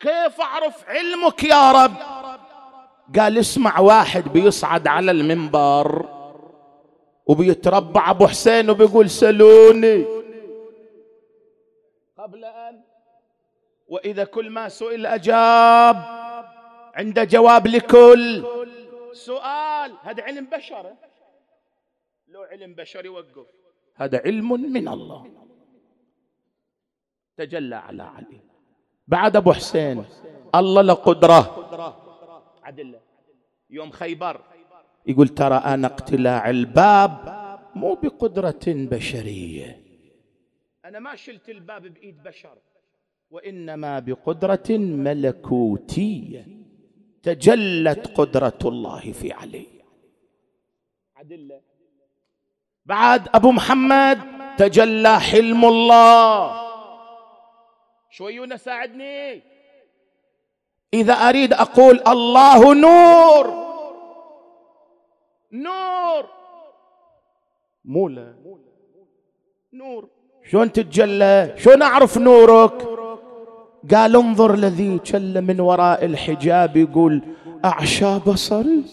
كيف 0.00 0.40
أعرف 0.40 0.88
علمك 0.88 1.44
يا 1.44 1.72
رب؟ 1.72 2.19
قال 3.18 3.38
اسمع 3.38 3.80
واحد 3.80 4.28
بيصعد 4.28 4.86
على 4.86 5.10
المنبر 5.10 6.08
وبيتربع 7.26 8.10
أبو 8.10 8.26
حسين 8.26 8.70
وبيقول 8.70 9.10
سلوني. 9.10 10.04
قبل 12.18 12.44
ان 12.44 12.82
وإذا 13.88 14.24
كل 14.24 14.50
ما 14.50 14.68
سئل 14.68 15.06
أجاب 15.06 15.96
عنده 16.94 17.24
جواب 17.24 17.66
لكل. 17.66 18.44
سؤال 19.12 19.92
هذا 20.02 20.22
علم 20.22 20.46
بشر. 20.46 20.94
لو 22.28 22.42
علم 22.42 22.74
بشري 22.74 23.08
وقف 23.08 23.46
هذا 23.96 24.22
علم 24.24 24.52
من 24.72 24.88
الله. 24.88 25.30
تجلى 27.36 27.76
على 27.76 28.02
علي. 28.02 28.40
بعد 29.06 29.36
أبو 29.36 29.52
حسين 29.52 30.04
الله 30.54 30.82
لقدره 30.82 31.70
عدله 32.70 33.00
يوم 33.70 33.90
خيبر. 33.90 34.40
يقول 35.06 35.28
ترى 35.28 35.54
أنا 35.54 35.86
اقتلاع 35.86 36.50
الباب 36.50 37.14
مو 37.74 37.94
بقدرة 37.94 38.66
بشرية. 38.66 39.80
أنا 40.84 40.98
ما 40.98 41.16
شلت 41.16 41.48
الباب 41.48 41.82
بإيد 41.82 42.22
بشر. 42.22 42.58
وإنما 43.30 43.98
بقدرة 43.98 44.70
ملكوتية. 45.06 46.46
تجلت 47.22 48.06
قدرة 48.18 48.58
الله 48.64 49.12
في 49.12 49.32
علي. 49.32 49.66
عدله 51.16 51.60
بعد 52.86 53.28
أبو 53.34 53.52
محمد 53.52 54.18
تجلى 54.56 55.20
حلم 55.20 55.64
الله. 55.64 56.70
شويونه 58.10 58.56
ساعدني 58.56 59.42
إذا 60.94 61.12
أريد 61.12 61.52
أقول 61.52 62.00
الله 62.08 62.74
نور. 62.74 63.46
نور. 65.52 66.24
مولا. 67.84 68.34
نور. 69.72 70.08
شلون 70.50 70.72
تتجلى؟ 70.72 71.54
شلون 71.56 71.82
أعرف 71.82 72.18
نورك؟ 72.18 72.88
قال 73.90 74.16
انظر 74.16 74.54
الذي 74.54 74.98
جل 75.04 75.40
من 75.42 75.60
وراء 75.60 76.04
الحجاب 76.04 76.76
يقول 76.76 77.22
أعشى 77.64 78.18
بصري 78.18 78.84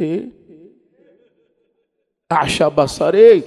إيه؟ 0.00 0.28
أعشى 2.32 2.64
بصري. 2.64 3.42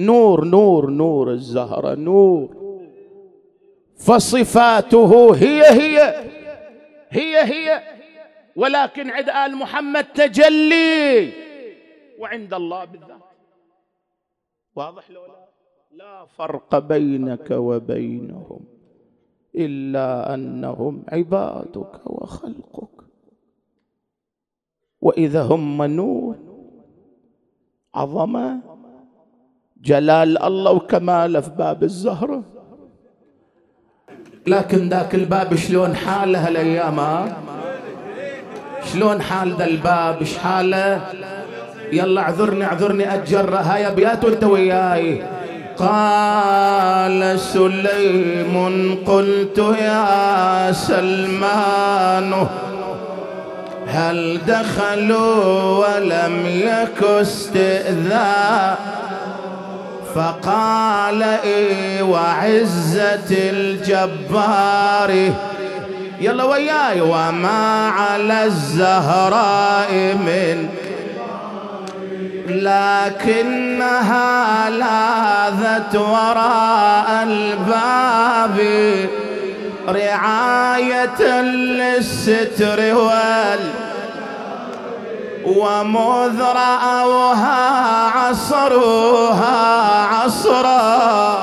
نور 0.00 0.44
نور 0.44 0.90
نور 0.90 1.32
الزهرة 1.32 1.94
نور. 1.94 2.57
فصفاته 3.98 5.34
هي 5.36 5.62
هي 5.62 6.24
هي 7.10 7.42
هي. 7.44 7.82
ولكن 8.56 9.10
عند 9.10 9.28
آل 9.28 9.56
محمد 9.56 10.04
تجلي 10.04 11.32
وعند 12.18 12.54
الله 12.54 12.84
بالذات. 12.84 13.22
واضح 14.76 15.10
لو 15.10 15.26
لا؟ 15.26 15.48
لا 15.90 16.26
فرق 16.26 16.78
بينك 16.78 17.50
وبينهم 17.50 18.60
إلا 19.54 20.34
أنهم 20.34 21.04
عبادك 21.08 22.06
وخلقك. 22.06 23.04
وإذا 25.00 25.42
هم 25.42 25.82
نور 25.82 26.36
عظمة 27.94 28.60
جلال 29.76 30.42
الله 30.42 30.72
وكماله 30.72 31.40
في 31.40 31.50
باب 31.50 31.82
الزهرة. 31.82 32.57
لكن 34.48 34.88
ذاك 34.88 35.14
الباب 35.14 35.56
شلون 35.56 35.96
حاله 35.96 36.46
هالايام 36.46 37.28
شلون 38.92 39.22
حال 39.22 39.56
ذا 39.58 39.64
الباب؟ 39.64 40.16
إيش 40.20 40.38
حاله؟ 40.38 41.00
يلا 41.92 42.20
اعذرني 42.20 42.64
اعذرني 42.64 43.14
اتجرى 43.14 43.64
يا 43.80 43.88
ابيات 43.88 44.24
وأنت 44.24 44.44
وياي. 44.44 45.22
قال 45.78 47.40
سليم 47.40 48.54
قلت 49.06 49.58
يا 49.80 50.72
سلمان 50.72 52.46
هل 53.86 54.40
دخلوا 54.46 55.44
ولم 55.78 56.46
يك 56.46 57.02
استئذان؟ 57.02 58.76
فقال 60.14 61.22
إيه 61.22 62.02
وعزة 62.02 63.30
الجبار 63.30 65.32
يلا 66.20 66.44
وياي 66.44 67.00
وما 67.00 67.88
على 67.88 68.44
الزهراء 68.44 69.92
من 70.14 70.68
لكنها 73.38 74.70
لاذت 74.70 75.96
وراء 75.96 77.22
الباب 77.22 78.58
رعاية 79.88 81.40
للستر 81.40 82.94
وال 82.94 83.60
ومذ 85.56 86.42
رأوها 86.42 88.06
عصروها 88.08 89.88
عصرا. 90.06 91.38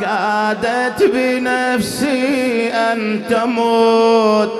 كادت 0.00 1.02
بنفسي 1.14 2.70
أن 2.72 3.22
تموت. 3.30 4.52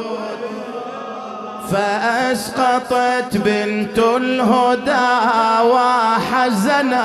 فأسقطت 1.73 3.37
بنت 3.37 3.99
الهدى 3.99 5.09
وحزنا. 5.71 7.05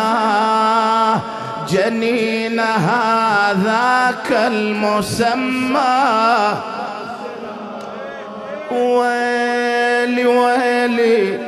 جنينها 1.69 3.53
ذاك 3.53 4.31
المسمى. 4.31 5.77
ويلي 8.73 10.25
ويلي 10.25 11.39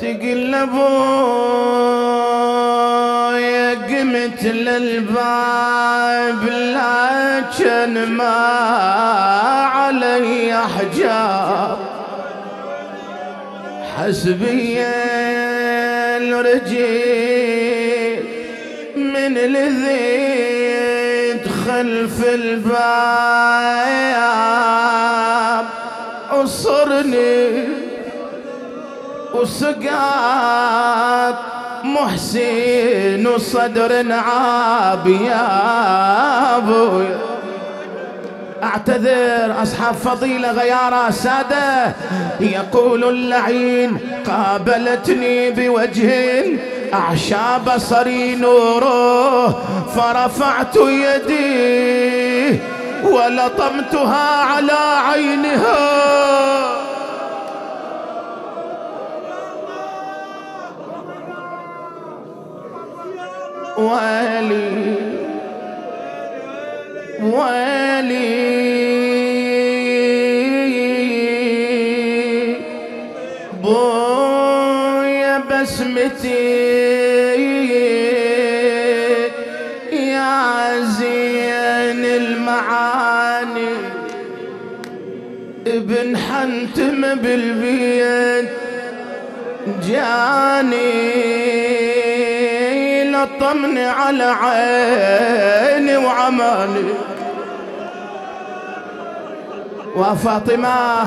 تقلبوا 0.00 1.26
قمت 3.86 4.42
للباب 4.44 6.42
لكن 6.48 7.92
ما 8.08 8.36
علي 9.74 10.62
حجاب. 10.76 11.78
حسبي 13.96 14.82
الرجيل 16.76 18.22
من 18.96 19.38
الذي 19.38 20.06
يدخل 21.30 22.08
في 22.08 22.28
الباب. 22.34 23.75
وسقات 29.46 31.34
محسن 31.84 33.26
وصدر 33.26 34.12
عاب 34.12 35.06
يا 35.06 35.46
أبوي. 36.56 37.06
أعتذر 38.62 39.62
أصحاب 39.62 39.94
فضيلة 39.94 40.50
غيارة 40.50 41.10
ساده 41.10 41.94
يقول 42.40 43.04
اللعين 43.04 43.98
قابلتني 44.26 45.50
بوجه 45.50 46.44
أعشى 46.94 47.58
بصري 47.66 48.34
نوره 48.34 49.48
فرفعت 49.96 50.76
يدي 50.76 52.60
ولطمتها 53.04 54.42
على 54.42 54.78
عينها. 55.08 56.85
ويلي 63.78 64.94
ويلي 67.22 68.56
بويا 73.62 75.38
بسمتي 75.50 76.56
يا 79.92 80.80
زين 80.80 82.04
المعاني. 82.04 83.72
ابن 85.66 86.16
حنتم 86.16 87.14
بالبيت 87.14 88.48
جاني. 89.88 91.16
لطمني 93.26 93.84
على 93.84 94.24
عيني 94.24 95.96
وعماني 95.96 96.88
وفاطمة 99.96 101.04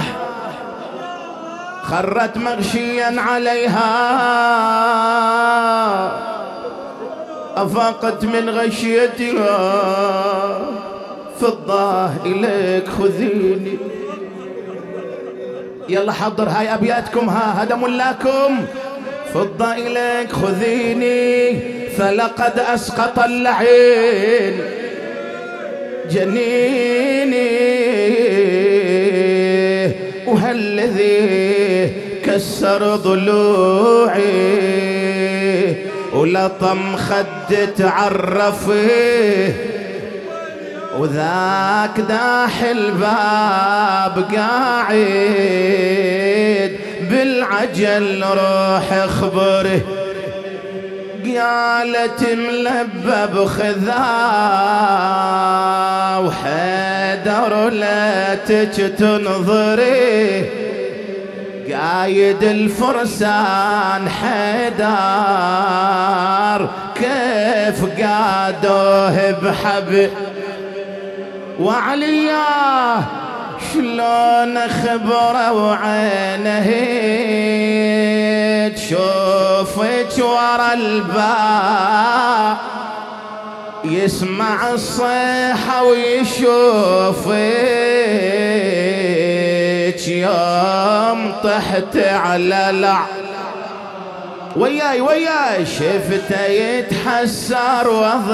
خرت 1.83 2.37
مغشيا 2.37 3.21
عليها. 3.21 3.89
أفاقت 7.57 8.25
من 8.25 8.49
غشيتها. 8.49 9.59
فضة 11.39 12.09
إليك 12.25 12.87
خذيني. 12.89 13.77
يلا 15.89 16.11
حضر 16.11 16.49
هاي 16.49 16.73
أبياتكم 16.73 17.29
ها 17.29 17.63
هذا 17.63 17.75
ملاكم 17.75 18.65
فضة 19.33 19.73
إليك 19.73 20.31
خذيني. 20.31 21.78
فلقد 21.97 22.59
أسقط 22.59 23.19
اللعين 23.19 24.53
جنيني 26.11 27.49
وهالذي 30.27 31.91
كسر 32.25 32.95
ضلوعي 32.95 34.19
ولطم 36.13 36.95
خد 36.95 37.25
تعرفي 37.77 39.53
وذاك 40.99 41.99
داح 42.09 42.63
الباب 42.63 44.25
قاعد 44.35 44.99
بالعجل 47.11 48.23
روح 48.23 48.93
اخبره 48.93 49.81
قالت 51.37 52.23
ملبب 52.23 53.45
خذا 53.45 54.05
وحيدر 56.17 57.69
لا 57.69 58.35
تنظري 58.97 60.45
قايد 61.73 62.43
الفرسان 62.43 64.09
حيدر 64.09 64.89
كيف 66.95 67.85
قادوه 67.85 69.31
بحبل 69.31 70.09
وعلياه 71.59 73.03
شلون 73.73 74.59
خبره 74.67 75.51
وعينه؟ 75.51 76.69
تشوفك 78.75 80.13
ورا 80.17 80.73
الباب 80.73 82.57
يسمع 83.83 84.71
الصيحة 84.71 85.83
ويشوفك. 85.83 87.39
يوم 90.07 91.33
طحت 91.43 91.97
على 91.97 92.69
لع 92.73 93.05
وياي 94.55 95.01
وياي 95.01 95.65
شفته 95.65 96.45
يتحسر 96.45 97.89
وضين 97.89 98.29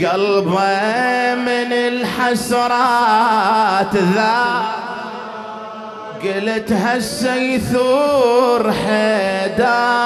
قلبه 0.00 1.34
من 1.34 1.72
الحسرات 1.72 2.76
ذا. 3.94 4.77
قلت 6.24 6.72
هسه 6.72 7.34
يثور 7.34 8.72
حدار 8.72 9.98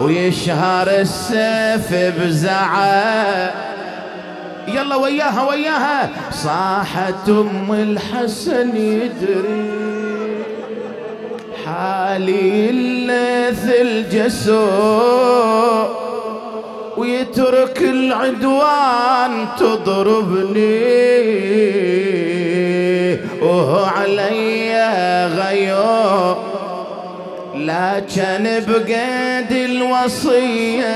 ويشهر 0.00 0.88
السيف 0.88 1.94
بزعل 1.94 3.50
يلا 4.68 4.96
وياها 4.96 5.48
وياها. 5.48 6.10
صاحت 6.30 7.28
أم 7.28 7.72
الحسن 7.72 8.76
يدري 8.76 9.82
حالي 11.64 12.70
الليث 12.70 13.64
الجسور 13.80 15.22
ويترك 16.96 17.82
العدوان 17.82 19.46
تضربني. 19.58 21.02
علي 23.70 24.74
غيور 25.38 26.36
لكن 27.54 28.44
بقيد 28.68 29.52
الوصية 29.52 30.94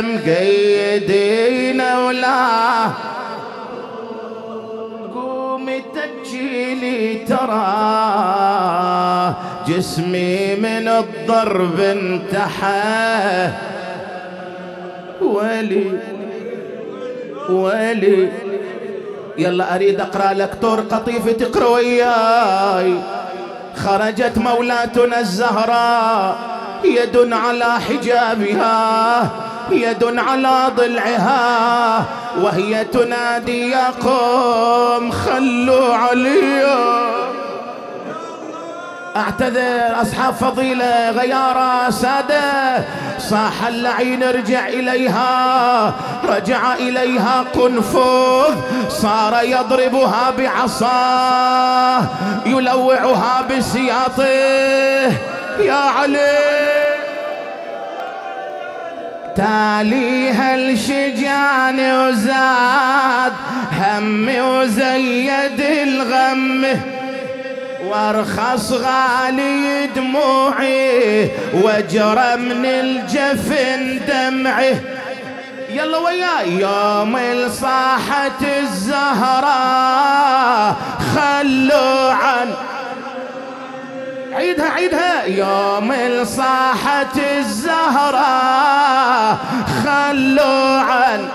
مقيدين 0.00 1.80
ولا 1.80 2.86
قومي 5.14 5.82
تجيلي 5.94 7.14
ترى. 7.14 7.78
جسمي 9.68 10.54
من 10.56 10.88
الضرب 10.88 11.80
انتحى. 11.80 13.48
ولي 15.22 15.90
ولي 17.50 18.28
يلا 19.38 19.74
أريد 19.74 20.00
أقرأ 20.00 20.32
لك 20.32 20.54
طور 20.62 20.80
قطيفه 20.80 21.32
تقرا 21.32 21.68
وياي 21.68 22.94
خرجت 23.76 24.38
مولاتنا 24.38 25.20
الزهراء. 25.20 26.38
يد 26.84 27.32
على 27.32 27.80
حجابها. 27.88 29.30
يد 29.70 30.18
على 30.18 30.72
ضلعها. 30.76 32.04
وهي 32.42 32.84
تنادي 32.84 33.70
يا 33.70 33.90
قوم 33.90 35.10
خلوا 35.10 35.94
عليا. 35.94 37.08
أعتذر 39.18 40.02
أصحاب 40.02 40.34
فضيلة 40.34 41.10
غيارة 41.10 41.90
سادة. 41.90 42.84
صاح 43.18 43.66
اللعين 43.68 44.22
ارجع 44.22 44.68
إليها 44.68 45.94
رجع 46.24 46.74
إليها 46.74 47.44
قنفذ 47.54 48.54
صار 48.88 49.42
يضربها 49.42 50.30
بعصاه 50.38 52.02
يلوعها 52.46 53.42
بسياطه. 53.50 54.24
يا 55.60 55.74
علي. 55.74 56.38
تاليها 59.36 60.54
الشجان 60.54 61.80
وزاد 61.80 63.32
همي 63.80 64.40
وزيد 64.40 65.60
الغم. 65.60 66.97
وارخص 67.90 68.72
غالي 68.72 69.86
دموعي 69.86 71.30
وجرى 71.54 72.36
من 72.36 72.64
الجفن 72.66 74.00
دمعي. 74.08 74.76
يلا 75.70 75.98
وياي 75.98 76.60
يوم 76.60 77.18
صاحت 77.48 78.42
الزهراء 78.62 79.56
خلوا 81.14 82.12
عن 82.12 82.54
عيدها 84.32 84.68
عيدها. 84.70 85.24
يوم 85.24 85.94
صاحت 86.24 87.18
الزهراء 87.38 88.78
خلوا 89.84 90.80
عن 90.80 91.28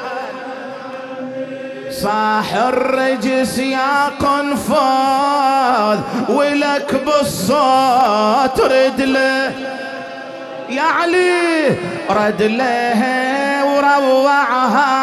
صاح 2.01 2.53
الرجس 2.55 3.57
يا 3.57 4.07
قنفاذ 4.19 5.99
ولك 6.29 7.01
بالصوت 7.05 8.61
رد 8.61 9.01
له. 9.01 9.51
يا 10.69 10.81
علي 10.81 11.77
رد 12.09 12.41
له 12.41 13.01
وروعها 13.65 14.93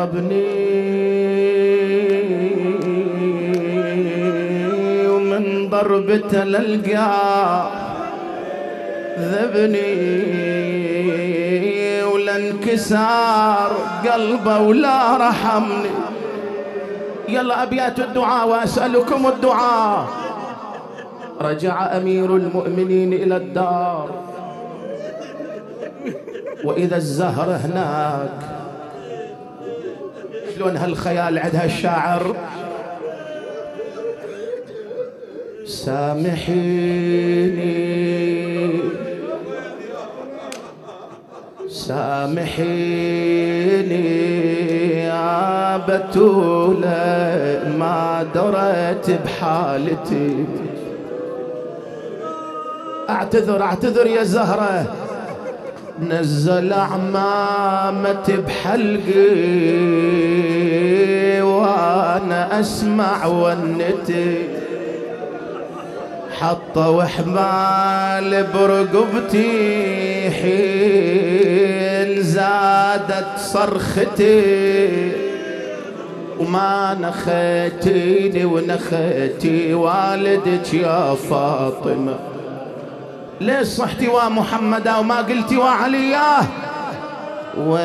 ضربني 0.00 0.68
ومن 5.08 5.68
ضربته 5.70 6.44
للقاه 6.44 7.70
ذبني 9.18 10.20
انكسار 12.40 13.72
قلبه 14.12 14.58
ولا 14.58 15.16
رحمني. 15.16 15.90
يلا 17.28 17.62
أبيات 17.62 18.00
الدعاء 18.00 18.48
وأسألكم 18.48 19.26
الدعاء. 19.26 20.06
رجع 21.40 21.96
أمير 21.96 22.36
المؤمنين 22.36 23.12
إلى 23.12 23.36
الدار. 23.36 24.10
وإذا 26.64 26.96
الزهر 26.96 27.50
هناك 27.64 28.49
شلون 30.60 30.76
هالخيال 30.76 31.38
عندها 31.38 31.64
الشاعر 31.64 32.36
سامحيني. 35.64 36.60
سامحيني 41.68 42.60
يا 45.04 45.76
بتولة 45.76 46.88
ما 47.78 48.26
درت 48.34 49.18
بحالتي. 49.24 50.44
أعتذر 53.10 53.62
أعتذر 53.62 54.06
يا 54.06 54.22
زهرة. 54.22 54.94
نزل 56.00 56.72
عمامتي 56.72 58.36
بحلقي 58.36 59.30
وأنا 61.40 62.60
أسمع 62.60 63.26
ونتي. 63.26 64.48
حطوا 66.38 67.04
حمال 67.04 68.46
برقبتي 68.54 70.30
حين 70.30 72.22
زادت 72.22 73.38
صرختي. 73.38 75.12
وما 76.40 76.96
نخيتيني 77.00 78.44
ونخيتي 78.44 79.74
والدك 79.74 80.74
يا 80.74 81.14
فاطمة. 81.14 82.18
ليش 83.40 83.66
صحتي 83.68 84.08
ومحمدا 84.08 84.96
وما 84.96 85.16
قلتي 85.16 85.56
وعلياه 85.56 86.44
ويش 87.58 87.80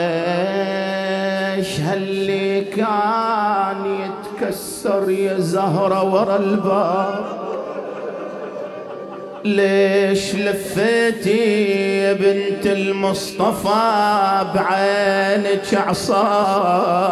هاللي 1.79 2.61
كان 2.61 3.85
يتكسر 4.39 5.09
يا 5.09 5.39
زهرة 5.39 6.03
ورا 6.03 6.35
الباب؟ 6.35 7.25
ليش 9.45 10.35
لفيتي 10.35 11.63
يا 12.01 12.13
بنت 12.13 12.65
المصطفى 12.65 14.45
بعينك 14.55 15.73
عصاب؟ 15.87 17.05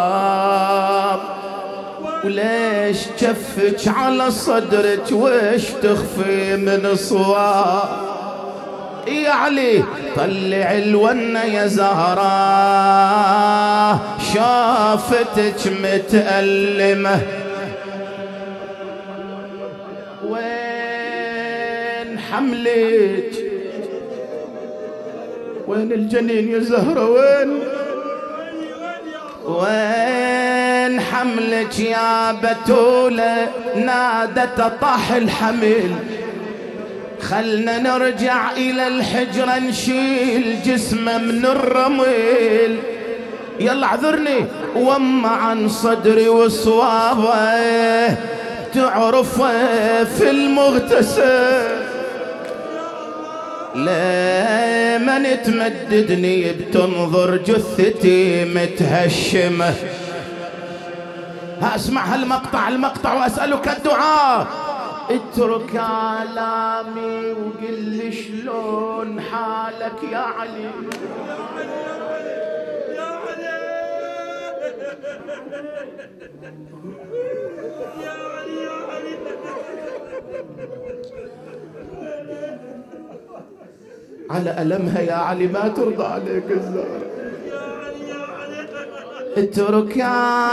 وليش 2.26 2.98
كفك 3.20 3.88
على 3.88 4.32
صدرك 4.32 5.04
وش 5.12 5.64
تخفي 5.84 6.56
من 6.56 6.96
صواب؟ 6.96 8.13
يا 9.08 9.32
علي 9.32 9.84
طلع 10.16 10.72
الونة 10.72 11.44
يا 11.44 11.68
زهراء 11.68 12.24
شافتك 14.34 15.72
متألمة. 15.84 17.20
حملك؟ 22.34 23.32
وين 25.68 25.92
الجنين 25.92 26.52
يا 26.52 26.60
زهرة؟ 26.60 27.10
وين؟ 27.10 27.60
وين 29.46 31.00
حملك 31.00 31.80
يا 31.80 32.32
بتولة؟ 32.32 33.48
نادت 33.76 34.62
طاح 34.82 35.12
الحمل 35.12 35.96
خلنا 37.30 37.78
نرجع 37.78 38.52
إلى 38.52 38.88
الحجرة 38.88 39.60
نشيل 39.60 40.62
جسمه 40.66 41.18
من 41.18 41.46
الرمل 41.46 42.78
يلا 43.60 43.88
اعذرني 43.88 44.46
وما 44.76 45.30
عن 45.30 45.70
صدري 45.70 46.28
وصوابه. 46.30 48.16
تعرفه 48.74 50.04
في 50.04 50.30
المغتسل. 50.30 51.84
لمن 53.76 55.44
تمددني 55.44 56.52
بتنظر 56.52 57.38
جثتي 57.38 58.46
متهشمة. 58.46 59.74
اسمع 61.76 62.06
هالمقطع 62.06 62.68
المقطع 62.68 63.14
وأسألك 63.14 63.68
الدعاء. 63.68 64.48
اترك 65.10 65.76
آلامي 66.22 67.32
وقل 67.32 67.80
لي 67.80 68.12
شلون 68.12 69.22
حالك 69.22 70.04
يا 70.12 70.18
علي. 70.18 70.70
على 84.30 84.62
ألمها 84.62 85.02
يا 85.02 85.14
علي 85.14 85.48
ما 85.48 85.68
ترضى 85.68 86.04
عليك 86.04 86.52
الزهرة 86.52 87.13
اترك 89.38 89.98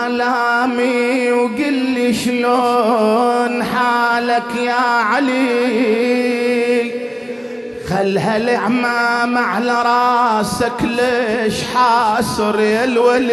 آلامي 0.07 1.33
وقل 1.33 1.73
لي 1.73 2.15
شلون 2.15 3.63
حالك 3.65 4.57
يا 4.65 4.73
علي. 4.73 6.11
خل 7.89 8.19
هالعمام 8.19 9.39
على 9.39 9.83
راسك 9.83 10.83
ليش 10.83 11.55
حاسر 11.75 12.61
يا 12.61 12.85
الولي؟ 12.85 13.31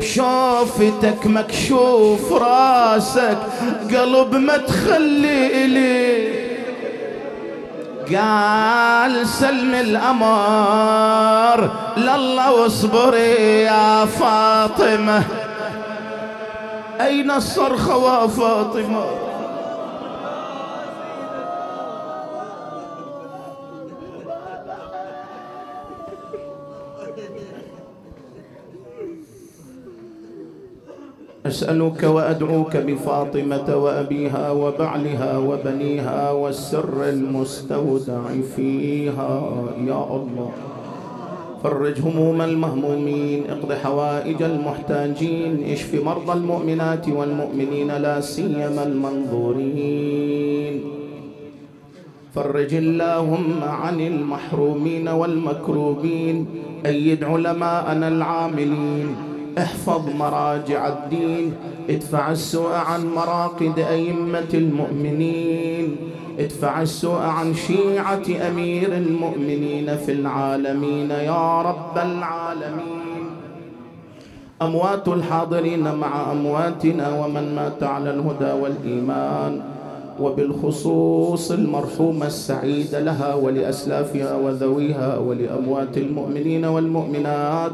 بشوفتك 0.00 1.26
مكشوف 1.26 2.32
راسك 2.32 3.38
قلب 3.90 4.34
ما 4.34 4.56
تخلي 4.56 5.66
لي. 5.66 6.42
قال 8.16 9.26
سلم 9.26 9.74
الأمر 9.74 11.70
لله 11.96 12.52
واصبري 12.52 13.62
يا 13.62 14.04
فاطمة. 14.04 15.22
أين 17.00 17.30
الصرخة 17.30 17.96
وفاطمة؟ 17.96 19.31
أسألك 31.46 32.02
وأدعوك 32.02 32.76
بفاطمة 32.76 33.76
وأبيها 33.76 34.50
وبعلها 34.50 35.38
وبنيها 35.38 36.30
والسر 36.30 37.08
المستودع 37.08 38.22
فيها. 38.56 39.52
يا 39.86 40.02
الله 40.16 40.50
فرج 41.62 42.00
هموم 42.00 42.42
المهمومين 42.42 43.50
اقض 43.50 43.72
حوائج 43.72 44.42
المحتاجين 44.42 45.64
اشف 45.66 46.04
مرضى 46.04 46.32
المؤمنات 46.32 47.08
والمؤمنين 47.08 47.90
لا 47.90 48.20
سيما 48.20 48.82
المنظورين. 48.86 50.74
فرج 52.34 52.74
اللهم 52.74 53.62
عن 53.62 54.00
المحرومين 54.00 55.08
والمكروبين 55.08 56.46
أيد 56.86 57.24
علماءنا 57.24 58.08
العاملين. 58.08 59.31
احفظ 59.58 60.08
مراجع 60.08 60.88
الدين 60.88 61.54
ادفع 61.90 62.30
السوء 62.30 62.72
عن 62.72 63.06
مراقد 63.14 63.78
أئمة 63.78 64.52
المؤمنين 64.54 65.96
ادفع 66.38 66.82
السوء 66.82 67.20
عن 67.20 67.54
شيعة 67.54 68.48
أمير 68.48 68.96
المؤمنين 68.96 69.96
في 69.96 70.12
العالمين 70.12 71.10
يا 71.10 71.62
رب 71.62 71.96
العالمين. 71.96 73.02
أموات 74.62 75.08
الحاضرين 75.08 75.94
مع 75.94 76.32
أمواتنا 76.32 77.24
ومن 77.24 77.54
مات 77.54 77.82
على 77.82 78.10
الهدى 78.10 78.52
والإيمان 78.62 79.60
وبالخصوص 80.20 81.50
المرحومة 81.50 82.26
السعيدة 82.26 83.00
لها 83.00 83.34
ولأسلافها 83.34 84.34
وذويها 84.36 85.18
ولأموات 85.18 85.96
المؤمنين 85.96 86.64
والمؤمنات 86.64 87.72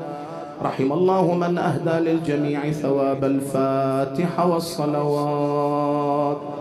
رحم 0.63 0.93
الله 0.93 1.35
من 1.35 1.59
أهدى 1.59 2.11
للجميع 2.11 2.71
ثواب 2.71 3.25
الفاتحة 3.25 4.53
والصلوات. 4.53 6.58